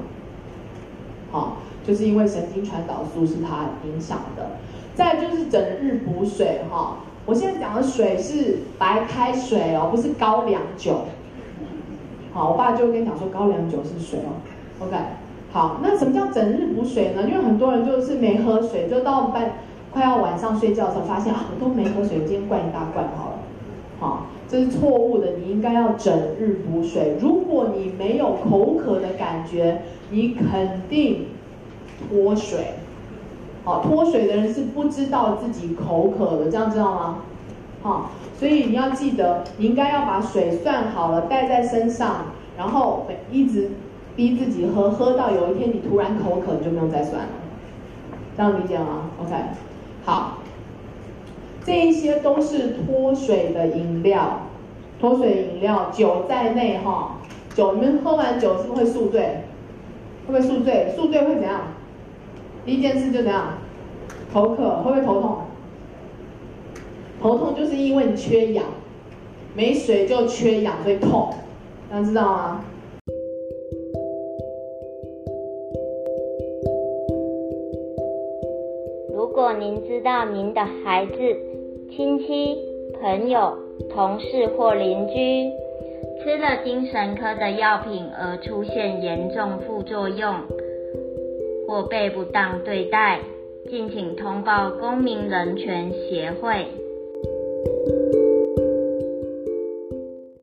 [1.32, 4.50] 好、就是因为神经传导素是它影响的。
[4.94, 11.06] 再就是整日补水哈、我现在讲的水是白开水哦，不是高粱酒。
[12.34, 14.42] 好，我爸就跟你讲说高粱酒是水哦
[14.80, 14.96] ，OK，
[15.52, 17.22] 好，那什么叫整日补水呢？
[17.28, 19.52] 因为很多人就是没喝水，就到半
[19.92, 23.38] 快要晚上睡觉的时候发现啊，我都没喝水，今天灌一大罐好了，
[24.00, 27.16] 好，这是错误的，你应该要整日补水。
[27.20, 31.28] 如果你没有口渴的感觉，你肯定
[32.08, 32.74] 脱水。
[33.64, 37.18] 好，脱水的人是不知道自己口渴的，这样知道吗？
[37.80, 38.10] 好。
[38.38, 42.26] 所以你要记得，你应该要把水算好了，带在身上，
[42.58, 43.70] 然后一直
[44.16, 47.28] 逼自己喝，喝到有一天你突然口渴，你就不用再算了。
[48.36, 49.32] 这样理解吗？OK，
[50.04, 50.38] 好，
[51.64, 54.40] 这一些都是脱水的饮料，
[55.00, 57.12] 脱水饮料酒在内哈。
[57.54, 59.20] 酒，你们喝完酒是不是会宿醉？
[60.26, 60.92] 会不会宿醉？
[60.96, 61.60] 宿醉会怎样？
[62.66, 63.58] 第一件事就怎样？
[64.32, 65.38] 口渴，会不会头痛？
[67.24, 68.66] 头痛就是因为你缺氧，
[69.56, 71.32] 没水就缺氧，会痛，
[71.90, 72.64] 大家知道吗？
[79.14, 81.12] 如果您知道您的孩子、
[81.90, 82.58] 亲戚、
[83.00, 83.56] 朋友、
[83.88, 85.50] 同事或邻居
[86.22, 90.30] 吃了精神科的药品而出现严重副作用，
[91.66, 93.18] 或被不当对待，
[93.70, 96.66] 敬请通报公民人权协会。
[97.86, 98.23] Thank you